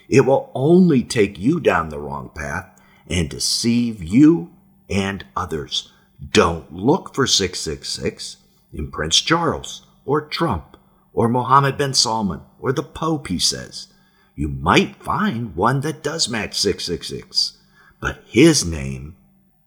It 0.10 0.22
will 0.22 0.52
only 0.56 1.04
take 1.04 1.38
you 1.38 1.60
down 1.60 1.90
the 1.90 2.00
wrong 2.00 2.32
path 2.34 2.82
and 3.08 3.30
deceive 3.30 4.04
you 4.04 4.52
and 4.90 5.24
others. 5.36 5.92
Don't 6.32 6.74
look 6.74 7.14
for 7.14 7.28
666 7.28 8.38
in 8.74 8.90
Prince 8.90 9.22
Charles 9.22 9.86
or 10.06 10.22
Trump 10.22 10.76
or 11.14 11.30
Mohammed 11.30 11.78
bin 11.78 11.94
Salman 11.94 12.42
or 12.60 12.74
the 12.74 12.82
Pope, 12.82 13.28
he 13.28 13.38
says 13.38 13.93
you 14.36 14.48
might 14.48 14.96
find 14.96 15.56
one 15.56 15.82
that 15.82 16.04
does 16.04 16.28
match 16.28 16.60
666, 16.60 17.58
but 18.00 18.24
his 18.26 18.66
name 18.66 19.16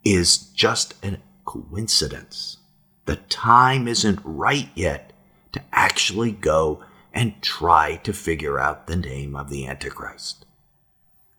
is 0.04 0.38
just 0.38 0.94
a 1.04 1.18
coincidence. 1.44 2.58
The 3.04 3.16
time 3.16 3.86
isn't 3.86 4.20
right 4.24 4.68
yet 4.74 5.12
to 5.52 5.62
actually 5.72 6.32
go 6.32 6.82
and 7.12 7.40
try 7.40 7.96
to 7.96 8.12
figure 8.12 8.58
out 8.58 8.86
the 8.86 8.96
name 8.96 9.36
of 9.36 9.48
the 9.48 9.66
Antichrist. 9.66 10.44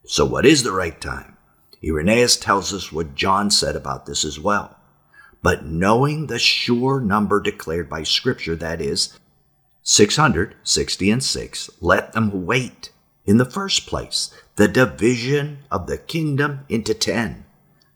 So, 0.05 0.25
what 0.25 0.45
is 0.45 0.63
the 0.63 0.71
right 0.71 0.99
time? 0.99 1.37
Irenaeus 1.83 2.37
tells 2.37 2.73
us 2.73 2.91
what 2.91 3.13
John 3.13 3.51
said 3.51 3.75
about 3.75 4.05
this 4.05 4.23
as 4.23 4.39
well. 4.39 4.77
But 5.43 5.65
knowing 5.65 6.27
the 6.27 6.39
sure 6.39 6.99
number 6.99 7.39
declared 7.39 7.89
by 7.89 8.03
Scripture, 8.03 8.55
that 8.55 8.81
is, 8.81 9.19
660 9.83 11.11
and 11.11 11.23
6, 11.23 11.69
let 11.79 12.13
them 12.13 12.45
wait 12.45 12.91
in 13.27 13.37
the 13.37 13.45
first 13.45 13.85
place, 13.85 14.33
the 14.55 14.69
division 14.69 15.59
of 15.69 15.85
the 15.85 15.97
kingdom 15.97 16.61
into 16.69 16.93
ten. 16.93 17.45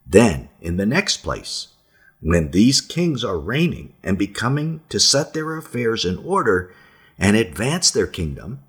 Then, 0.06 0.50
in 0.60 0.76
the 0.78 0.86
next 0.86 1.18
place, 1.18 1.70
When 2.24 2.52
these 2.52 2.82
kings 2.82 3.24
are 3.24 3.40
reigning 3.40 3.94
and 4.04 4.16
becoming 4.16 4.82
to 4.90 5.00
set 5.00 5.34
their 5.34 5.58
affairs 5.58 6.06
in 6.06 6.18
order 6.20 6.72
and 7.18 7.36
advance 7.36 7.90
their 7.90 8.06
kingdom, 8.06 8.60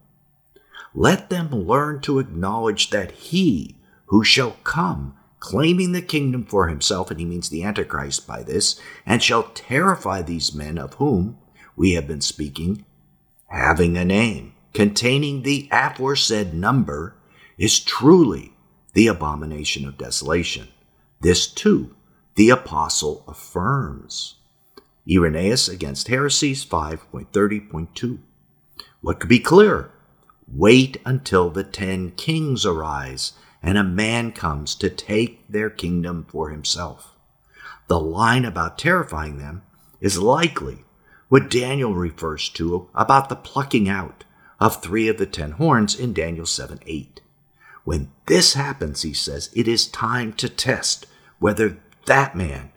let 0.94 1.28
them 1.28 1.50
learn 1.50 2.00
to 2.02 2.18
acknowledge 2.18 2.88
that 2.90 3.12
he 3.12 3.76
who 4.06 4.24
shall 4.24 4.56
come 4.64 5.16
claiming 5.38 5.92
the 5.92 6.00
kingdom 6.00 6.46
for 6.46 6.68
himself, 6.68 7.10
and 7.10 7.20
he 7.20 7.26
means 7.26 7.50
the 7.50 7.62
Antichrist 7.62 8.26
by 8.26 8.42
this, 8.42 8.80
and 9.04 9.22
shall 9.22 9.50
terrify 9.54 10.22
these 10.22 10.54
men 10.54 10.78
of 10.78 10.94
whom 10.94 11.36
we 11.76 11.92
have 11.92 12.06
been 12.06 12.20
speaking, 12.22 12.86
having 13.48 13.98
a 13.98 14.04
name 14.04 14.54
containing 14.72 15.42
the 15.42 15.68
aforesaid 15.70 16.54
number, 16.54 17.14
is 17.58 17.80
truly 17.80 18.54
the 18.94 19.06
abomination 19.06 19.86
of 19.86 19.98
desolation. 19.98 20.68
This 21.20 21.46
too 21.46 21.94
the 22.34 22.50
apostle 22.50 23.24
affirms. 23.28 24.36
Irenaeus 25.10 25.68
against 25.68 26.08
heresies 26.08 26.64
5.30.2. 26.64 28.18
What 29.02 29.20
could 29.20 29.28
be 29.28 29.38
clearer? 29.38 29.90
Wait 30.48 30.96
until 31.04 31.50
the 31.50 31.64
ten 31.64 32.12
kings 32.12 32.64
arise 32.64 33.32
and 33.62 33.78
a 33.78 33.84
man 33.84 34.32
comes 34.32 34.74
to 34.76 34.90
take 34.90 35.46
their 35.48 35.70
kingdom 35.70 36.24
for 36.28 36.50
himself. 36.50 37.16
The 37.86 38.00
line 38.00 38.44
about 38.44 38.78
terrifying 38.78 39.38
them 39.38 39.62
is 40.00 40.18
likely 40.18 40.84
what 41.28 41.50
Daniel 41.50 41.94
refers 41.94 42.48
to 42.50 42.88
about 42.94 43.28
the 43.28 43.36
plucking 43.36 43.88
out 43.88 44.24
of 44.62 44.80
three 44.80 45.08
of 45.08 45.18
the 45.18 45.26
ten 45.26 45.50
horns 45.50 45.98
in 45.98 46.12
Daniel 46.12 46.46
7 46.46 46.78
8. 46.86 47.20
When 47.82 48.12
this 48.26 48.54
happens, 48.54 49.02
he 49.02 49.12
says, 49.12 49.50
it 49.56 49.66
is 49.66 49.88
time 49.88 50.32
to 50.34 50.48
test 50.48 51.06
whether 51.40 51.78
that 52.06 52.36
man 52.36 52.70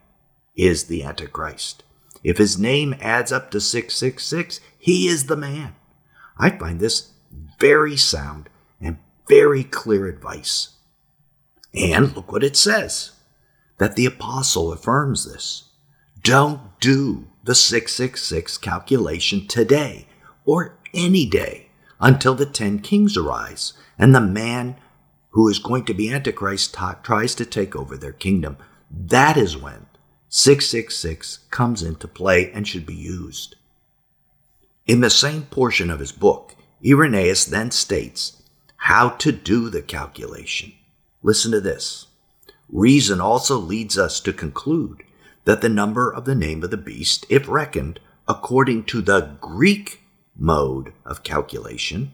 is 0.56 0.86
the 0.86 1.04
Antichrist. 1.04 1.84
If 2.24 2.40
his 2.40 2.58
name 2.58 2.96
adds 3.00 3.32
up 3.32 3.52
to 3.52 3.62
666, 3.62 4.60
he 4.80 5.08
is 5.08 5.28
the 5.28 5.36
man. 5.36 5.76
I 6.40 6.50
find 6.50 6.80
this 6.80 7.12
very 7.60 7.98
sound 7.98 8.50
and 8.82 8.98
very 9.30 9.64
clear 9.64 10.08
advice. 10.08 10.70
And 11.72 12.16
look 12.16 12.32
what 12.32 12.44
it 12.44 12.58
says 12.58 13.12
that 13.78 13.96
the 13.96 14.08
apostle 14.08 14.72
affirms 14.72 15.32
this. 15.32 15.70
Don't 16.24 16.62
do 16.80 17.28
the 17.44 17.54
666 17.54 18.58
calculation 18.58 19.46
today 19.46 20.08
or 20.46 20.80
any 20.92 21.28
day 21.28 21.65
until 22.00 22.36
the 22.36 22.46
10 22.46 22.80
kings 22.80 23.18
arise 23.18 23.74
and 23.98 24.14
the 24.14 24.22
man 24.22 24.76
who 25.32 25.50
is 25.50 25.60
going 25.60 25.86
to 25.86 25.94
be 25.94 26.12
Antichrist 26.12 26.74
t- 26.74 26.80
tries 27.04 27.36
to 27.36 27.46
take 27.46 27.76
over 27.76 27.98
their 27.98 28.14
kingdom. 28.14 28.58
That 28.90 29.38
is 29.38 29.58
when 29.58 29.88
666 30.30 31.40
comes 31.52 31.84
into 31.84 32.08
play 32.08 32.52
and 32.52 32.68
should 32.68 32.86
be 32.86 32.96
used. 32.96 33.56
In 34.86 35.02
the 35.02 35.10
same 35.10 35.44
portion 35.44 35.90
of 35.90 36.00
his 36.00 36.12
book, 36.12 36.56
Irenaeus 36.86 37.46
then 37.46 37.72
states 37.72 38.42
how 38.78 39.10
to 39.10 39.32
do 39.32 39.70
the 39.70 39.82
calculation. 39.82 40.74
Listen 41.24 41.52
to 41.52 41.62
this. 41.62 42.08
Reason 42.70 43.20
also 43.20 43.58
leads 43.58 43.98
us 43.98 44.20
to 44.20 44.34
conclude 44.34 45.04
that 45.46 45.62
the 45.62 45.70
number 45.70 46.14
of 46.14 46.26
the 46.26 46.36
name 46.36 46.64
of 46.64 46.72
the 46.72 46.78
beast, 46.78 47.26
if 47.30 47.48
reckoned 47.48 48.00
according 48.28 48.84
to 48.86 49.02
the 49.02 49.38
Greek 49.42 50.02
mode 50.38 50.94
of 51.06 51.24
calculation, 51.24 52.14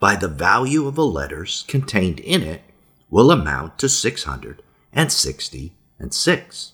by 0.00 0.14
the 0.16 0.28
value 0.28 0.86
of 0.86 0.94
the 0.94 1.04
letters 1.04 1.64
contained 1.68 2.20
in 2.20 2.42
it, 2.42 2.62
will 3.10 3.30
amount 3.30 3.78
to 3.78 3.88
660 3.88 5.72
and 5.98 6.14
6. 6.14 6.72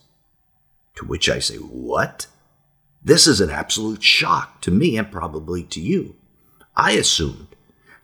To 0.96 1.04
which 1.04 1.28
I 1.28 1.38
say, 1.38 1.56
What? 1.56 2.26
This 3.02 3.26
is 3.26 3.40
an 3.40 3.50
absolute 3.50 4.02
shock 4.02 4.60
to 4.62 4.70
me 4.70 4.96
and 4.96 5.10
probably 5.10 5.62
to 5.64 5.80
you. 5.80 6.16
I 6.76 6.92
assumed 6.92 7.49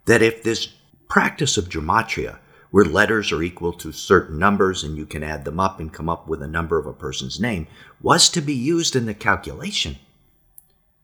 that 0.04 0.22
if 0.22 0.42
this 0.42 0.74
practice 1.08 1.56
of 1.56 1.68
gematria 1.68 2.38
where 2.70 2.84
letters 2.84 3.32
are 3.32 3.42
equal 3.42 3.72
to 3.72 3.92
certain 3.92 4.38
numbers 4.38 4.84
and 4.84 4.96
you 4.96 5.04
can 5.04 5.22
add 5.22 5.44
them 5.44 5.58
up 5.58 5.80
and 5.80 5.92
come 5.92 6.08
up 6.08 6.28
with 6.28 6.42
a 6.42 6.46
number 6.46 6.78
of 6.78 6.86
a 6.86 6.92
person's 6.92 7.40
name, 7.40 7.66
was 8.00 8.28
to 8.28 8.40
be 8.40 8.54
used 8.54 8.94
in 8.94 9.06
the 9.06 9.14
calculation, 9.14 9.96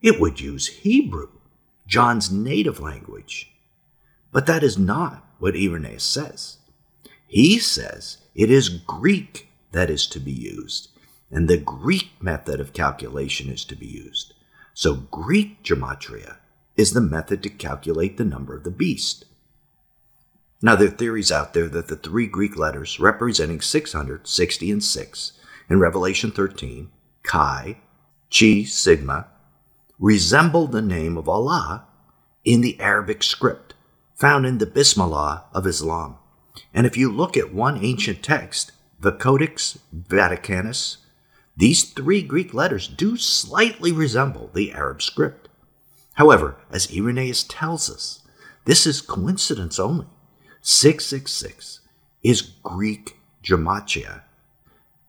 it 0.01 0.19
would 0.19 0.39
use 0.39 0.67
Hebrew, 0.67 1.29
John's 1.87 2.31
native 2.31 2.79
language. 2.79 3.51
But 4.31 4.45
that 4.45 4.61
is 4.61 4.77
not 4.77 5.25
what 5.39 5.55
Irenaeus 5.55 6.03
says. 6.03 6.57
He 7.27 7.57
says 7.59 8.17
it 8.35 8.51
is 8.51 8.69
Greek 8.69 9.49
that 9.71 9.89
is 9.89 10.05
to 10.07 10.19
be 10.19 10.31
used, 10.31 10.89
and 11.31 11.47
the 11.47 11.57
Greek 11.57 12.11
method 12.21 12.59
of 12.59 12.73
calculation 12.73 13.49
is 13.49 13.65
to 13.65 13.75
be 13.75 13.87
used. 13.87 14.33
So 14.73 14.95
Greek 14.95 15.63
gematria 15.63 16.37
is 16.75 16.93
the 16.93 17.01
method 17.01 17.41
to 17.43 17.49
calculate 17.49 18.17
the 18.17 18.25
number 18.25 18.55
of 18.55 18.63
the 18.63 18.71
beast. 18.71 19.25
Now, 20.61 20.75
there 20.75 20.87
are 20.87 20.91
theories 20.91 21.31
out 21.31 21.53
there 21.53 21.67
that 21.69 21.87
the 21.87 21.95
three 21.95 22.27
Greek 22.27 22.57
letters 22.57 22.99
representing 22.99 23.61
660 23.61 24.71
and 24.71 24.83
6 24.83 25.31
in 25.69 25.79
Revelation 25.79 26.31
13, 26.31 26.89
Chi, 27.23 27.77
Chi, 28.31 28.63
Sigma, 28.63 29.27
resemble 29.99 30.67
the 30.67 30.81
name 30.81 31.17
of 31.17 31.27
Allah 31.27 31.85
in 32.45 32.61
the 32.61 32.79
Arabic 32.79 33.23
script 33.23 33.73
found 34.15 34.45
in 34.45 34.57
the 34.57 34.65
Bismillah 34.65 35.45
of 35.53 35.67
Islam. 35.67 36.17
And 36.73 36.85
if 36.85 36.97
you 36.97 37.11
look 37.11 37.37
at 37.37 37.53
one 37.53 37.83
ancient 37.83 38.23
text, 38.23 38.71
the 38.99 39.11
Codex 39.11 39.77
Vaticanus, 39.95 40.97
these 41.55 41.83
three 41.83 42.21
Greek 42.21 42.53
letters 42.53 42.87
do 42.87 43.17
slightly 43.17 43.91
resemble 43.91 44.49
the 44.53 44.71
Arab 44.71 45.01
script. 45.01 45.49
However, 46.13 46.57
as 46.71 46.91
Irenaeus 46.91 47.43
tells 47.43 47.89
us, 47.89 48.21
this 48.65 48.85
is 48.85 49.01
coincidence 49.01 49.79
only 49.79 50.07
666 50.61 51.79
is 52.23 52.41
Greek 52.41 53.17
gematria. 53.43 54.21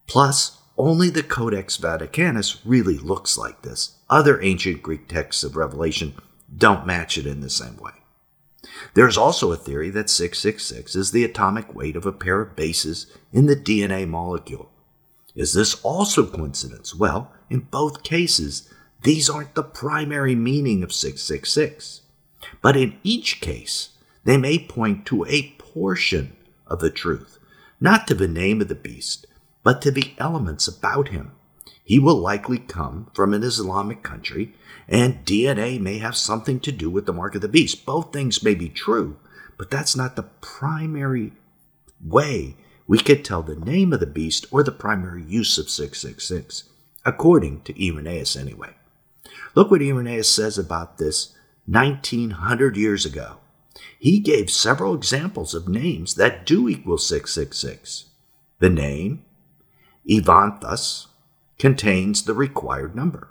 Plus, 0.06 0.58
only 0.76 1.10
the 1.10 1.22
Codex 1.22 1.76
Vaticanus 1.76 2.60
really 2.64 2.96
looks 2.96 3.36
like 3.36 3.62
this. 3.62 3.97
Other 4.10 4.42
ancient 4.42 4.82
Greek 4.82 5.08
texts 5.08 5.44
of 5.44 5.56
Revelation 5.56 6.14
don't 6.56 6.86
match 6.86 7.18
it 7.18 7.26
in 7.26 7.40
the 7.40 7.50
same 7.50 7.76
way. 7.76 7.92
There 8.94 9.06
is 9.06 9.18
also 9.18 9.52
a 9.52 9.56
theory 9.56 9.90
that 9.90 10.10
666 10.10 10.96
is 10.96 11.10
the 11.10 11.24
atomic 11.24 11.74
weight 11.74 11.96
of 11.96 12.06
a 12.06 12.12
pair 12.12 12.40
of 12.40 12.56
bases 12.56 13.06
in 13.32 13.46
the 13.46 13.56
DNA 13.56 14.08
molecule. 14.08 14.70
Is 15.34 15.52
this 15.52 15.80
also 15.82 16.26
coincidence? 16.26 16.94
Well, 16.94 17.30
in 17.50 17.60
both 17.60 18.02
cases, 18.02 18.72
these 19.02 19.30
aren't 19.30 19.54
the 19.54 19.62
primary 19.62 20.34
meaning 20.34 20.82
of 20.82 20.92
666. 20.92 22.00
But 22.62 22.76
in 22.76 22.98
each 23.04 23.40
case, 23.40 23.90
they 24.24 24.36
may 24.36 24.58
point 24.58 25.06
to 25.06 25.24
a 25.26 25.54
portion 25.58 26.36
of 26.66 26.80
the 26.80 26.90
truth, 26.90 27.38
not 27.80 28.06
to 28.08 28.14
the 28.14 28.28
name 28.28 28.60
of 28.60 28.68
the 28.68 28.74
beast, 28.74 29.26
but 29.62 29.80
to 29.82 29.90
the 29.90 30.14
elements 30.18 30.66
about 30.66 31.08
him. 31.08 31.32
He 31.88 31.98
will 31.98 32.16
likely 32.16 32.58
come 32.58 33.10
from 33.14 33.32
an 33.32 33.42
Islamic 33.42 34.02
country, 34.02 34.54
and 34.86 35.24
DNA 35.24 35.80
may 35.80 35.96
have 35.96 36.16
something 36.18 36.60
to 36.60 36.70
do 36.70 36.90
with 36.90 37.06
the 37.06 37.14
mark 37.14 37.34
of 37.34 37.40
the 37.40 37.48
beast. 37.48 37.86
Both 37.86 38.12
things 38.12 38.42
may 38.42 38.54
be 38.54 38.68
true, 38.68 39.16
but 39.56 39.70
that's 39.70 39.96
not 39.96 40.14
the 40.14 40.28
primary 40.42 41.32
way 42.04 42.56
we 42.86 42.98
could 42.98 43.24
tell 43.24 43.42
the 43.42 43.56
name 43.56 43.94
of 43.94 44.00
the 44.00 44.06
beast 44.06 44.44
or 44.50 44.62
the 44.62 44.70
primary 44.70 45.24
use 45.24 45.56
of 45.56 45.70
666, 45.70 46.64
according 47.06 47.62
to 47.62 47.88
Irenaeus 47.88 48.36
anyway. 48.36 48.74
Look 49.54 49.70
what 49.70 49.80
Irenaeus 49.80 50.28
says 50.28 50.58
about 50.58 50.98
this 50.98 51.34
1900 51.66 52.76
years 52.76 53.06
ago 53.06 53.38
he 53.98 54.20
gave 54.20 54.50
several 54.50 54.94
examples 54.94 55.54
of 55.54 55.68
names 55.68 56.14
that 56.14 56.46
do 56.46 56.68
equal 56.68 56.98
666. 56.98 58.06
The 58.58 58.70
name, 58.70 59.24
Evanthus, 60.08 61.06
contains 61.58 62.22
the 62.24 62.34
required 62.34 62.94
number, 62.94 63.28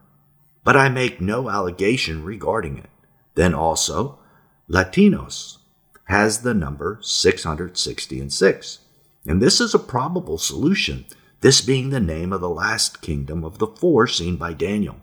but 0.63 0.75
I 0.75 0.89
make 0.89 1.21
no 1.21 1.49
allegation 1.49 2.23
regarding 2.23 2.77
it. 2.77 2.89
Then 3.35 3.53
also, 3.53 4.19
Latinos 4.69 5.57
has 6.05 6.41
the 6.41 6.53
number 6.53 6.99
660 7.01 8.19
and 8.19 8.33
6. 8.33 8.79
And 9.25 9.41
this 9.41 9.59
is 9.59 9.73
a 9.73 9.79
probable 9.79 10.37
solution, 10.37 11.05
this 11.41 11.61
being 11.61 11.89
the 11.89 11.99
name 11.99 12.31
of 12.31 12.41
the 12.41 12.49
last 12.49 13.01
kingdom 13.01 13.43
of 13.43 13.59
the 13.59 13.67
four 13.67 14.07
seen 14.07 14.37
by 14.37 14.53
Daniel. 14.53 15.01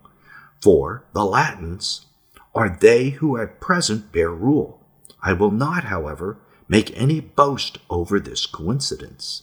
For 0.60 1.04
the 1.12 1.24
Latins 1.24 2.06
are 2.54 2.78
they 2.80 3.10
who 3.10 3.36
at 3.36 3.60
present 3.60 4.12
bear 4.12 4.30
rule. 4.30 4.80
I 5.22 5.32
will 5.34 5.50
not, 5.50 5.84
however, 5.84 6.38
make 6.68 6.98
any 6.98 7.20
boast 7.20 7.78
over 7.90 8.18
this 8.18 8.46
coincidence. 8.46 9.42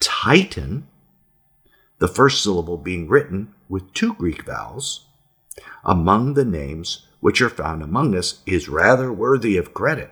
Titan, 0.00 0.88
the 2.00 2.08
first 2.08 2.42
syllable 2.42 2.78
being 2.78 3.08
written 3.08 3.54
with 3.68 3.92
two 3.92 4.14
Greek 4.14 4.44
vowels, 4.44 5.06
among 5.84 6.34
the 6.34 6.44
names 6.44 7.06
which 7.20 7.40
are 7.42 7.50
found 7.50 7.82
among 7.82 8.16
us, 8.16 8.40
is 8.46 8.68
rather 8.68 9.12
worthy 9.12 9.56
of 9.56 9.74
credit. 9.74 10.10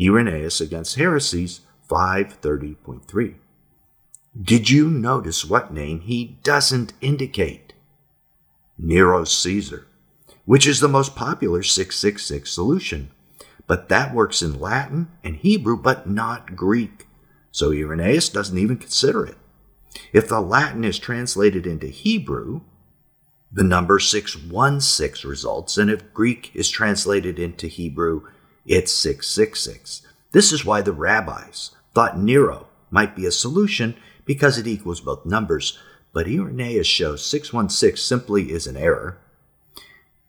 Irenaeus 0.00 0.60
against 0.60 0.96
heresies 0.96 1.60
530.3. 1.88 3.34
Did 4.40 4.70
you 4.70 4.88
notice 4.88 5.44
what 5.44 5.74
name 5.74 6.00
he 6.00 6.38
doesn't 6.42 6.94
indicate? 7.02 7.74
Nero 8.78 9.24
Caesar, 9.24 9.86
which 10.46 10.66
is 10.66 10.80
the 10.80 10.88
most 10.88 11.14
popular 11.14 11.62
666 11.62 12.50
solution. 12.50 13.10
But 13.66 13.90
that 13.90 14.14
works 14.14 14.40
in 14.40 14.58
Latin 14.58 15.08
and 15.22 15.36
Hebrew, 15.36 15.76
but 15.76 16.08
not 16.08 16.56
Greek. 16.56 17.06
So 17.50 17.72
Irenaeus 17.72 18.30
doesn't 18.30 18.56
even 18.56 18.78
consider 18.78 19.26
it. 19.26 19.36
If 20.12 20.28
the 20.28 20.40
Latin 20.40 20.84
is 20.84 20.98
translated 20.98 21.66
into 21.66 21.86
Hebrew, 21.86 22.62
the 23.50 23.64
number 23.64 23.98
616 23.98 25.28
results, 25.28 25.76
and 25.76 25.90
if 25.90 26.12
Greek 26.14 26.50
is 26.54 26.70
translated 26.70 27.38
into 27.38 27.66
Hebrew, 27.66 28.26
it's 28.64 28.92
666. 28.92 30.02
This 30.32 30.52
is 30.52 30.64
why 30.64 30.80
the 30.80 30.92
rabbis 30.92 31.72
thought 31.94 32.18
Nero 32.18 32.68
might 32.90 33.14
be 33.14 33.26
a 33.26 33.32
solution 33.32 33.94
because 34.24 34.56
it 34.56 34.66
equals 34.66 35.00
both 35.00 35.26
numbers, 35.26 35.78
but 36.12 36.26
Irenaeus 36.26 36.86
shows 36.86 37.24
616 37.26 37.96
simply 37.96 38.52
is 38.52 38.66
an 38.66 38.76
error. 38.76 39.18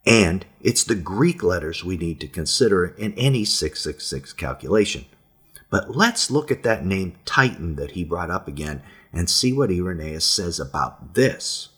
And 0.06 0.46
it's 0.62 0.84
the 0.84 0.96
Greek 0.96 1.44
letters 1.44 1.84
we 1.84 1.96
need 1.96 2.20
to 2.20 2.28
consider 2.28 2.88
in 2.88 3.14
any 3.14 3.46
666 3.46 4.34
calculation. 4.34 5.06
But 5.70 5.96
let's 5.96 6.30
look 6.30 6.52
at 6.52 6.64
that 6.64 6.86
name 6.86 7.16
Titan 7.26 7.76
that 7.78 7.92
he 7.92 8.04
brought 8.04 8.30
up 8.30 8.48
again 8.48 8.84
and 9.14 9.30
see 9.30 9.54
what 9.54 9.72
Irenaeus 9.72 10.26
says 10.26 10.60
about 10.60 11.14
this. 11.14 11.70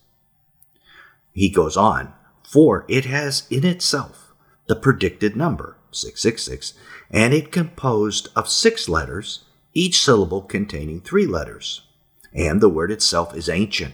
He 1.33 1.49
goes 1.49 1.75
on, 1.75 2.13
for 2.43 2.85
it 2.87 3.05
has 3.05 3.45
in 3.49 3.65
itself 3.65 4.33
the 4.67 4.75
predicted 4.75 5.35
number, 5.35 5.75
666, 5.91 6.73
and 7.11 7.33
it 7.33 7.51
composed 7.51 8.29
of 8.35 8.49
six 8.49 8.87
letters, 8.87 9.43
each 9.73 10.01
syllable 10.01 10.41
containing 10.41 11.01
three 11.01 11.27
letters. 11.27 11.81
And 12.33 12.61
the 12.61 12.69
word 12.69 12.91
itself 12.91 13.35
is 13.35 13.49
ancient 13.49 13.93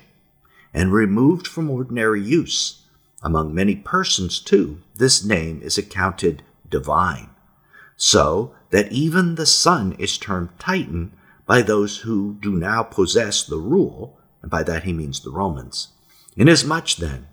and 0.73 0.93
removed 0.93 1.47
from 1.47 1.69
ordinary 1.69 2.21
use. 2.21 2.84
Among 3.23 3.54
many 3.54 3.75
persons, 3.75 4.39
too, 4.39 4.82
this 4.95 5.23
name 5.23 5.62
is 5.62 5.77
accounted 5.77 6.43
divine, 6.69 7.30
so 7.95 8.56
that 8.71 8.91
even 8.91 9.36
the 9.36 9.45
sun 9.45 9.93
is 9.99 10.17
termed 10.17 10.49
Titan 10.58 11.12
by 11.52 11.62
those 11.62 11.98
who 11.98 12.38
do 12.40 12.54
now 12.54 12.82
possess 12.82 13.44
the 13.44 13.58
rule, 13.58 14.18
and 14.42 14.50
by 14.50 14.64
that 14.64 14.84
he 14.84 14.94
means 14.94 15.20
the 15.20 15.30
Romans. 15.30 15.90
Inasmuch, 16.38 16.96
then, 16.96 17.28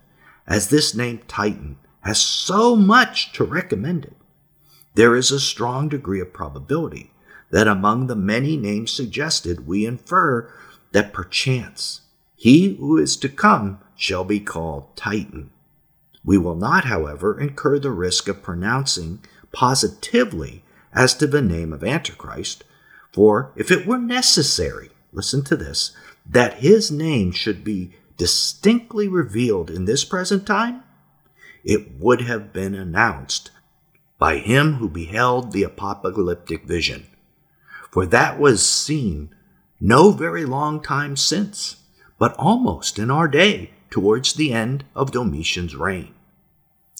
as 0.45 0.67
this 0.67 0.93
name 0.93 1.21
Titan 1.25 1.77
has 2.01 2.19
so 2.19 2.75
much 2.75 3.31
to 3.31 3.45
recommend 3.45 4.03
it, 4.03 4.17
there 4.95 5.15
is 5.15 5.31
a 5.31 5.39
strong 5.39 5.87
degree 5.87 6.19
of 6.19 6.33
probability 6.33 7.13
that 7.51 7.65
among 7.65 8.07
the 8.07 8.15
many 8.17 8.57
names 8.57 8.91
suggested, 8.91 9.65
we 9.65 9.85
infer 9.85 10.51
that 10.91 11.13
perchance 11.13 12.01
he 12.35 12.75
who 12.75 12.97
is 12.97 13.15
to 13.15 13.29
come 13.29 13.79
shall 13.95 14.25
be 14.25 14.41
called 14.41 14.97
Titan. 14.97 15.49
We 16.25 16.37
will 16.37 16.55
not, 16.55 16.83
however, 16.83 17.39
incur 17.39 17.79
the 17.79 17.91
risk 17.91 18.27
of 18.27 18.43
pronouncing 18.43 19.23
positively 19.53 20.65
as 20.91 21.13
to 21.13 21.25
the 21.25 21.41
name 21.41 21.71
of 21.71 21.85
Antichrist, 21.85 22.65
for 23.19 23.51
if 23.57 23.69
it 23.69 23.85
were 23.85 23.97
necessary, 23.97 24.91
listen 25.11 25.43
to 25.43 25.57
this, 25.57 25.91
that 26.25 26.59
his 26.59 26.89
name 26.89 27.33
should 27.33 27.65
be 27.65 27.91
distinctly 28.15 29.09
revealed 29.09 29.69
in 29.69 29.83
this 29.83 30.05
present 30.05 30.47
time, 30.47 30.83
it 31.65 31.99
would 31.99 32.21
have 32.21 32.53
been 32.53 32.73
announced 32.73 33.51
by 34.17 34.37
him 34.37 34.75
who 34.75 34.87
beheld 34.87 35.51
the 35.51 35.63
apocalyptic 35.63 36.63
vision. 36.63 37.07
For 37.91 38.05
that 38.05 38.39
was 38.39 38.65
seen 38.65 39.35
no 39.81 40.11
very 40.11 40.45
long 40.45 40.81
time 40.81 41.17
since, 41.17 41.75
but 42.17 42.33
almost 42.37 42.97
in 42.97 43.11
our 43.11 43.27
day, 43.27 43.71
towards 43.89 44.31
the 44.31 44.53
end 44.53 44.85
of 44.95 45.11
Domitian's 45.11 45.75
reign. 45.75 46.13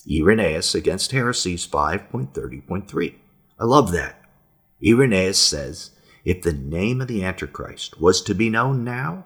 Irenaeus 0.05 0.75
against 0.75 1.13
heresies 1.13 1.65
5.30.3. 1.65 3.15
I 3.57 3.63
love 3.63 3.93
that. 3.93 4.21
Irenaeus 4.85 5.39
says 5.39 5.91
if 6.23 6.41
the 6.41 6.53
name 6.53 7.01
of 7.01 7.07
the 7.07 7.23
Antichrist 7.23 7.99
was 7.99 8.21
to 8.21 8.33
be 8.33 8.49
known 8.49 8.83
now, 8.83 9.25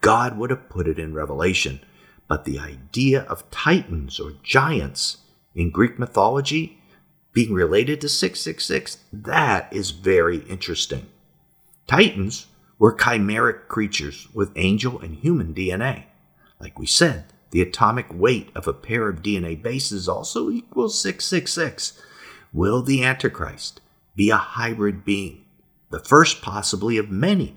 God 0.00 0.38
would 0.38 0.50
have 0.50 0.68
put 0.68 0.88
it 0.88 0.98
in 0.98 1.14
Revelation. 1.14 1.80
But 2.28 2.44
the 2.44 2.58
idea 2.58 3.22
of 3.22 3.50
titans 3.50 4.18
or 4.18 4.32
giants 4.42 5.18
in 5.54 5.70
Greek 5.70 5.98
mythology 5.98 6.78
being 7.32 7.52
related 7.52 8.00
to 8.00 8.08
666, 8.08 8.98
that 9.12 9.72
is 9.72 9.90
very 9.90 10.38
interesting. 10.48 11.06
Titans 11.86 12.46
were 12.78 12.96
chimeric 12.96 13.68
creatures 13.68 14.28
with 14.34 14.52
angel 14.56 15.00
and 15.00 15.16
human 15.16 15.54
DNA. 15.54 16.04
Like 16.60 16.78
we 16.78 16.86
said, 16.86 17.24
the 17.50 17.62
atomic 17.62 18.06
weight 18.12 18.50
of 18.54 18.66
a 18.66 18.72
pair 18.72 19.08
of 19.08 19.22
DNA 19.22 19.60
bases 19.60 20.08
also 20.08 20.50
equals 20.50 21.00
666. 21.00 22.02
Will 22.52 22.82
the 22.82 23.04
Antichrist 23.04 23.80
be 24.14 24.30
a 24.30 24.36
hybrid 24.36 25.04
being? 25.04 25.45
The 25.90 26.00
first, 26.00 26.42
possibly, 26.42 26.98
of 26.98 27.10
many 27.10 27.56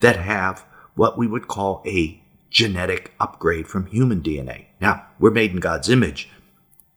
that 0.00 0.16
have 0.16 0.64
what 0.94 1.16
we 1.18 1.26
would 1.26 1.48
call 1.48 1.82
a 1.86 2.20
genetic 2.50 3.12
upgrade 3.18 3.66
from 3.66 3.86
human 3.86 4.20
DNA. 4.20 4.66
Now, 4.80 5.06
we're 5.18 5.30
made 5.30 5.52
in 5.52 5.60
God's 5.60 5.88
image. 5.88 6.28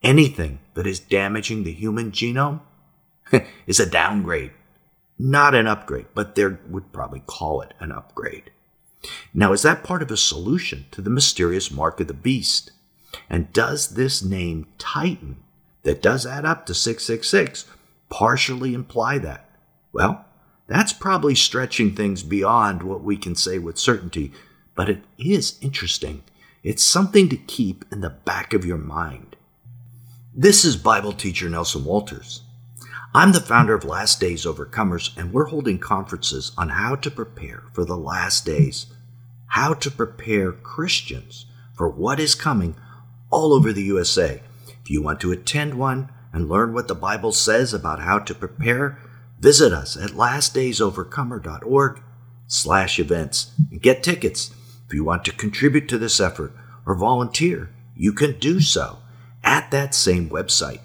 Anything 0.02 0.60
that 0.74 0.86
is 0.86 1.00
damaging 1.00 1.64
the 1.64 1.72
human 1.72 2.12
genome 2.12 2.60
is 3.66 3.80
a 3.80 3.88
downgrade, 3.88 4.52
not 5.18 5.54
an 5.54 5.66
upgrade, 5.66 6.06
but 6.14 6.34
they 6.34 6.46
would 6.46 6.92
probably 6.92 7.22
call 7.26 7.62
it 7.62 7.74
an 7.80 7.90
upgrade. 7.90 8.50
Now, 9.32 9.52
is 9.52 9.62
that 9.62 9.84
part 9.84 10.02
of 10.02 10.10
a 10.10 10.16
solution 10.16 10.86
to 10.90 11.00
the 11.00 11.10
mysterious 11.10 11.70
mark 11.70 12.00
of 12.00 12.08
the 12.08 12.14
beast? 12.14 12.72
And 13.30 13.52
does 13.52 13.90
this 13.90 14.22
name 14.22 14.66
Titan, 14.78 15.36
that 15.84 16.02
does 16.02 16.26
add 16.26 16.44
up 16.44 16.66
to 16.66 16.74
666, 16.74 17.64
partially 18.10 18.74
imply 18.74 19.18
that? 19.18 19.48
Well, 19.92 20.25
that's 20.66 20.92
probably 20.92 21.34
stretching 21.34 21.94
things 21.94 22.22
beyond 22.22 22.82
what 22.82 23.02
we 23.02 23.16
can 23.16 23.34
say 23.34 23.58
with 23.58 23.78
certainty, 23.78 24.32
but 24.74 24.88
it 24.88 25.04
is 25.18 25.58
interesting. 25.60 26.22
It's 26.62 26.82
something 26.82 27.28
to 27.28 27.36
keep 27.36 27.84
in 27.92 28.00
the 28.00 28.10
back 28.10 28.52
of 28.52 28.64
your 28.64 28.78
mind. 28.78 29.36
This 30.34 30.64
is 30.64 30.76
Bible 30.76 31.12
teacher 31.12 31.48
Nelson 31.48 31.84
Walters. 31.84 32.42
I'm 33.14 33.32
the 33.32 33.40
founder 33.40 33.72
of 33.72 33.84
Last 33.84 34.20
Days 34.20 34.44
Overcomers, 34.44 35.16
and 35.16 35.32
we're 35.32 35.46
holding 35.46 35.78
conferences 35.78 36.52
on 36.58 36.70
how 36.70 36.96
to 36.96 37.10
prepare 37.10 37.62
for 37.72 37.84
the 37.84 37.96
last 37.96 38.44
days, 38.44 38.86
how 39.46 39.72
to 39.74 39.90
prepare 39.90 40.52
Christians 40.52 41.46
for 41.74 41.88
what 41.88 42.20
is 42.20 42.34
coming 42.34 42.76
all 43.30 43.54
over 43.54 43.72
the 43.72 43.84
USA. 43.84 44.42
If 44.82 44.90
you 44.90 45.02
want 45.02 45.20
to 45.20 45.32
attend 45.32 45.74
one 45.74 46.10
and 46.32 46.48
learn 46.48 46.74
what 46.74 46.88
the 46.88 46.94
Bible 46.94 47.32
says 47.32 47.72
about 47.72 48.00
how 48.00 48.18
to 48.18 48.34
prepare, 48.34 48.98
Visit 49.38 49.72
us 49.72 49.96
at 49.96 50.10
lastdaysovercomer.org 50.10 52.02
slash 52.46 52.98
events 52.98 53.52
and 53.70 53.82
get 53.82 54.02
tickets. 54.02 54.54
If 54.86 54.94
you 54.94 55.04
want 55.04 55.24
to 55.24 55.32
contribute 55.32 55.88
to 55.88 55.98
this 55.98 56.20
effort 56.20 56.52
or 56.86 56.94
volunteer, 56.94 57.70
you 57.94 58.12
can 58.12 58.38
do 58.38 58.60
so 58.60 58.98
at 59.42 59.70
that 59.70 59.94
same 59.94 60.28
website. 60.30 60.80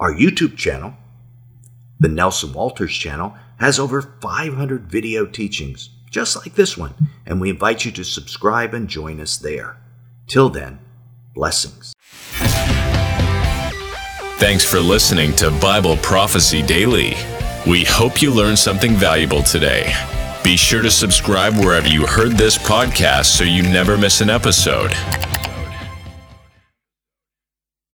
Our 0.00 0.12
YouTube 0.12 0.56
channel, 0.56 0.94
the 1.98 2.08
Nelson 2.08 2.52
Walters 2.52 2.92
channel, 2.92 3.34
has 3.58 3.78
over 3.78 4.02
500 4.02 4.82
video 4.90 5.26
teachings 5.26 5.90
just 6.10 6.36
like 6.36 6.54
this 6.54 6.76
one, 6.76 6.94
and 7.26 7.40
we 7.40 7.50
invite 7.50 7.84
you 7.84 7.92
to 7.92 8.04
subscribe 8.04 8.72
and 8.72 8.88
join 8.88 9.20
us 9.20 9.36
there. 9.36 9.76
Till 10.26 10.48
then, 10.48 10.78
blessings. 11.34 11.92
Thanks 14.38 14.64
for 14.64 14.80
listening 14.80 15.34
to 15.36 15.50
Bible 15.60 15.96
Prophecy 15.98 16.62
Daily. 16.62 17.14
We 17.66 17.82
hope 17.82 18.22
you 18.22 18.32
learned 18.32 18.60
something 18.60 18.94
valuable 18.94 19.42
today. 19.42 19.92
Be 20.44 20.56
sure 20.56 20.82
to 20.82 20.90
subscribe 20.90 21.54
wherever 21.54 21.88
you 21.88 22.06
heard 22.06 22.32
this 22.32 22.56
podcast 22.56 23.24
so 23.24 23.42
you 23.42 23.64
never 23.64 23.98
miss 23.98 24.20
an 24.20 24.30
episode. 24.30 24.92